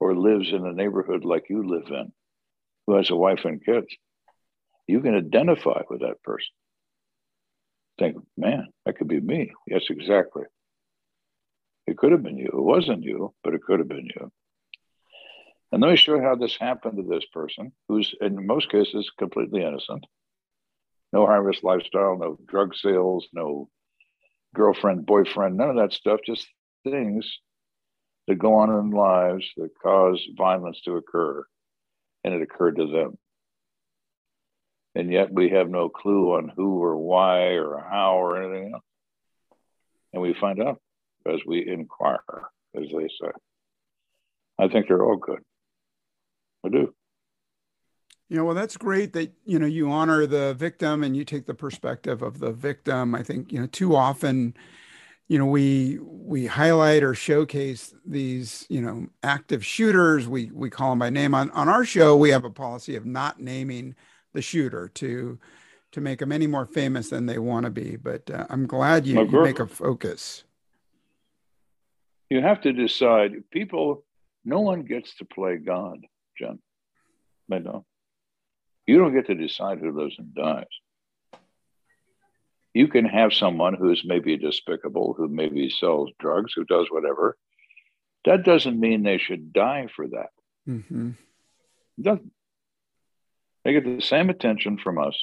or 0.00 0.14
lives 0.14 0.52
in 0.52 0.66
a 0.66 0.72
neighborhood 0.72 1.24
like 1.24 1.48
you 1.48 1.66
live 1.66 1.88
in, 1.88 2.12
who 2.86 2.96
has 2.96 3.10
a 3.10 3.16
wife 3.16 3.44
and 3.44 3.64
kids, 3.64 3.86
you 4.86 5.00
can 5.00 5.16
identify 5.16 5.82
with 5.88 6.00
that 6.00 6.22
person. 6.22 6.48
Think, 7.98 8.16
man, 8.36 8.68
that 8.84 8.98
could 8.98 9.08
be 9.08 9.20
me. 9.20 9.52
Yes, 9.66 9.84
exactly. 9.88 10.44
It 11.86 11.96
could 11.96 12.12
have 12.12 12.22
been 12.22 12.36
you. 12.36 12.50
It 12.52 12.62
wasn't 12.62 13.04
you, 13.04 13.34
but 13.42 13.54
it 13.54 13.62
could 13.62 13.78
have 13.78 13.88
been 13.88 14.08
you. 14.14 14.30
And 15.72 15.82
let 15.82 15.90
me 15.90 15.96
show 15.96 16.16
you 16.16 16.22
how 16.22 16.36
this 16.36 16.56
happened 16.58 16.98
to 16.98 17.02
this 17.02 17.24
person, 17.32 17.72
who's 17.88 18.14
in 18.20 18.46
most 18.46 18.70
cases 18.70 19.10
completely 19.18 19.62
innocent. 19.62 20.04
No 21.12 21.26
risk 21.26 21.62
lifestyle, 21.62 22.18
no 22.18 22.38
drug 22.46 22.74
sales, 22.74 23.26
no 23.32 23.68
girlfriend, 24.54 25.06
boyfriend, 25.06 25.56
none 25.56 25.70
of 25.70 25.76
that 25.76 25.92
stuff, 25.92 26.20
just 26.24 26.46
things 26.84 27.38
that 28.26 28.38
go 28.38 28.54
on 28.54 28.70
in 28.70 28.90
lives 28.90 29.44
that 29.56 29.70
cause 29.82 30.20
violence 30.36 30.80
to 30.84 30.96
occur, 30.96 31.44
and 32.24 32.34
it 32.34 32.42
occurred 32.42 32.76
to 32.76 32.86
them. 32.86 33.18
And 34.94 35.12
yet 35.12 35.32
we 35.32 35.50
have 35.50 35.68
no 35.68 35.88
clue 35.88 36.34
on 36.34 36.50
who 36.56 36.82
or 36.82 36.96
why 36.96 37.56
or 37.58 37.86
how 37.88 38.16
or 38.16 38.42
anything 38.42 38.72
else. 38.72 38.82
And 40.12 40.22
we 40.22 40.34
find 40.40 40.62
out 40.62 40.80
as 41.26 41.40
we 41.46 41.68
inquire, 41.68 42.44
as 42.74 42.84
they 42.90 43.08
say. 43.20 43.30
I 44.58 44.68
think 44.68 44.88
they're 44.88 45.04
all 45.04 45.18
good. 45.18 45.40
I 46.64 46.70
do. 46.70 46.94
Yeah, 48.28 48.40
well, 48.40 48.54
that's 48.54 48.76
great 48.76 49.12
that, 49.12 49.32
you 49.44 49.58
know, 49.58 49.66
you 49.66 49.90
honor 49.90 50.26
the 50.26 50.54
victim 50.54 51.04
and 51.04 51.16
you 51.16 51.24
take 51.24 51.46
the 51.46 51.54
perspective 51.54 52.22
of 52.22 52.40
the 52.40 52.50
victim. 52.50 53.14
I 53.14 53.22
think, 53.22 53.52
you 53.52 53.60
know, 53.60 53.66
too 53.66 53.94
often, 53.94 54.54
you 55.28 55.38
know 55.38 55.46
we 55.46 55.98
we 56.00 56.46
highlight 56.46 57.02
or 57.02 57.14
showcase 57.14 57.94
these 58.04 58.66
you 58.68 58.80
know 58.80 59.06
active 59.22 59.64
shooters 59.64 60.28
we 60.28 60.50
we 60.52 60.70
call 60.70 60.90
them 60.90 60.98
by 60.98 61.10
name 61.10 61.34
on 61.34 61.50
on 61.50 61.68
our 61.68 61.84
show 61.84 62.16
we 62.16 62.30
have 62.30 62.44
a 62.44 62.50
policy 62.50 62.96
of 62.96 63.04
not 63.06 63.40
naming 63.40 63.94
the 64.32 64.42
shooter 64.42 64.88
to 64.88 65.38
to 65.92 66.00
make 66.00 66.18
them 66.18 66.32
any 66.32 66.46
more 66.46 66.66
famous 66.66 67.10
than 67.10 67.26
they 67.26 67.38
want 67.38 67.64
to 67.64 67.70
be 67.70 67.96
but 67.96 68.28
uh, 68.30 68.46
i'm 68.50 68.66
glad 68.66 69.06
you, 69.06 69.20
you 69.20 69.42
make 69.42 69.58
a 69.58 69.66
focus 69.66 70.44
you 72.30 72.40
have 72.40 72.60
to 72.60 72.72
decide 72.72 73.32
people 73.50 74.04
no 74.46 74.60
one 74.60 74.82
gets 74.82 75.16
to 75.16 75.24
play 75.24 75.56
God, 75.56 76.06
Jim. 76.38 76.60
I 77.52 77.58
don't. 77.58 77.84
You 78.86 78.98
don't 78.98 79.12
get 79.12 79.26
to 79.26 79.34
decide 79.34 79.80
who 79.80 79.90
lives 79.90 80.14
and 80.18 80.32
dies. 80.34 80.64
You 82.76 82.88
can 82.88 83.06
have 83.06 83.32
someone 83.32 83.72
who's 83.72 84.02
maybe 84.04 84.36
despicable, 84.36 85.14
who 85.16 85.28
maybe 85.28 85.70
sells 85.70 86.10
drugs, 86.18 86.52
who 86.54 86.66
does 86.66 86.88
whatever. 86.90 87.38
That 88.26 88.44
doesn't 88.44 88.78
mean 88.78 89.02
they 89.02 89.16
should 89.16 89.54
die 89.54 89.86
for 89.96 90.06
that. 90.08 90.28
Mm-hmm. 90.68 91.12
It 91.96 92.02
doesn't. 92.02 92.32
They 93.64 93.72
get 93.72 93.84
the 93.84 94.02
same 94.02 94.28
attention 94.28 94.76
from 94.76 94.98
us 94.98 95.16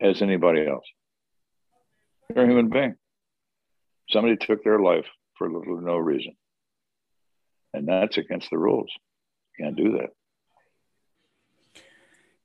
as 0.00 0.22
anybody 0.22 0.66
else. 0.66 0.86
They're 2.34 2.46
a 2.46 2.48
human 2.48 2.68
being. 2.68 2.96
Somebody 4.10 4.36
took 4.36 4.64
their 4.64 4.80
life 4.80 5.06
for 5.38 5.48
little 5.48 5.78
or 5.78 5.82
no 5.82 5.98
reason. 5.98 6.34
And 7.74 7.86
that's 7.86 8.18
against 8.18 8.50
the 8.50 8.58
rules. 8.58 8.90
You 9.56 9.66
can't 9.66 9.76
do 9.76 9.92
that. 9.98 10.10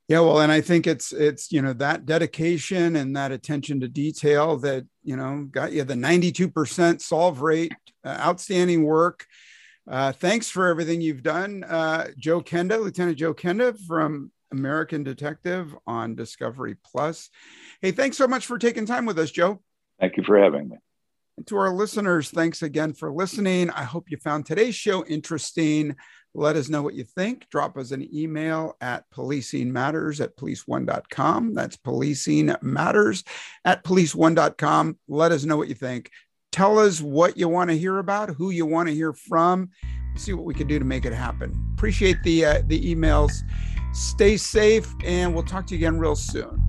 Yeah, 0.08 0.20
well, 0.20 0.40
and 0.40 0.50
I 0.50 0.62
think 0.62 0.86
it's 0.86 1.12
it's 1.12 1.52
you 1.52 1.60
know 1.60 1.74
that 1.74 2.06
dedication 2.06 2.96
and 2.96 3.14
that 3.14 3.30
attention 3.30 3.80
to 3.80 3.88
detail 3.88 4.56
that 4.58 4.86
you 5.02 5.16
know 5.16 5.46
got 5.50 5.72
you 5.72 5.84
the 5.84 5.94
92% 5.94 7.02
solve 7.02 7.42
rate, 7.42 7.74
uh, 8.04 8.18
outstanding 8.18 8.84
work. 8.84 9.26
Uh, 9.86 10.12
thanks 10.12 10.48
for 10.48 10.68
everything 10.68 11.02
you've 11.02 11.22
done, 11.22 11.62
uh, 11.64 12.08
Joe 12.18 12.40
Kenda, 12.40 12.82
Lieutenant 12.82 13.18
Joe 13.18 13.34
Kenda 13.34 13.78
from 13.86 14.30
American 14.50 15.02
Detective 15.02 15.74
on 15.86 16.14
Discovery 16.14 16.76
Plus. 16.84 17.28
Hey, 17.82 17.90
thanks 17.90 18.16
so 18.16 18.26
much 18.26 18.46
for 18.46 18.58
taking 18.58 18.86
time 18.86 19.06
with 19.06 19.18
us, 19.18 19.30
Joe. 19.30 19.60
Thank 20.00 20.16
you 20.16 20.24
for 20.24 20.38
having 20.38 20.70
me. 20.70 20.76
And 21.36 21.46
to 21.48 21.56
our 21.56 21.72
listeners, 21.72 22.30
thanks 22.30 22.62
again 22.62 22.92
for 22.92 23.12
listening. 23.12 23.70
I 23.70 23.84
hope 23.84 24.10
you 24.10 24.16
found 24.16 24.44
today's 24.44 24.74
show 24.74 25.04
interesting. 25.04 25.96
Let 26.38 26.54
us 26.54 26.68
know 26.68 26.82
what 26.82 26.94
you 26.94 27.02
think. 27.02 27.50
Drop 27.50 27.76
us 27.76 27.90
an 27.90 28.08
email 28.14 28.76
at 28.80 29.10
policingmatters 29.10 30.20
at 30.20 30.36
police1.com. 30.36 31.52
That's 31.54 31.76
policingmatters 31.76 33.24
at 33.64 33.82
police1.com. 33.82 34.98
Let 35.08 35.32
us 35.32 35.44
know 35.44 35.56
what 35.56 35.66
you 35.66 35.74
think. 35.74 36.12
Tell 36.52 36.78
us 36.78 37.00
what 37.00 37.36
you 37.36 37.48
want 37.48 37.70
to 37.70 37.76
hear 37.76 37.98
about, 37.98 38.30
who 38.30 38.50
you 38.50 38.66
want 38.66 38.88
to 38.88 38.94
hear 38.94 39.12
from. 39.12 39.70
See 40.14 40.32
what 40.32 40.44
we 40.44 40.54
can 40.54 40.68
do 40.68 40.78
to 40.78 40.84
make 40.84 41.04
it 41.04 41.12
happen. 41.12 41.60
Appreciate 41.74 42.22
the 42.22 42.44
uh, 42.44 42.62
the 42.66 42.94
emails. 42.94 43.32
Stay 43.92 44.36
safe, 44.36 44.88
and 45.04 45.34
we'll 45.34 45.42
talk 45.42 45.66
to 45.66 45.74
you 45.74 45.78
again 45.78 45.98
real 45.98 46.14
soon. 46.14 46.67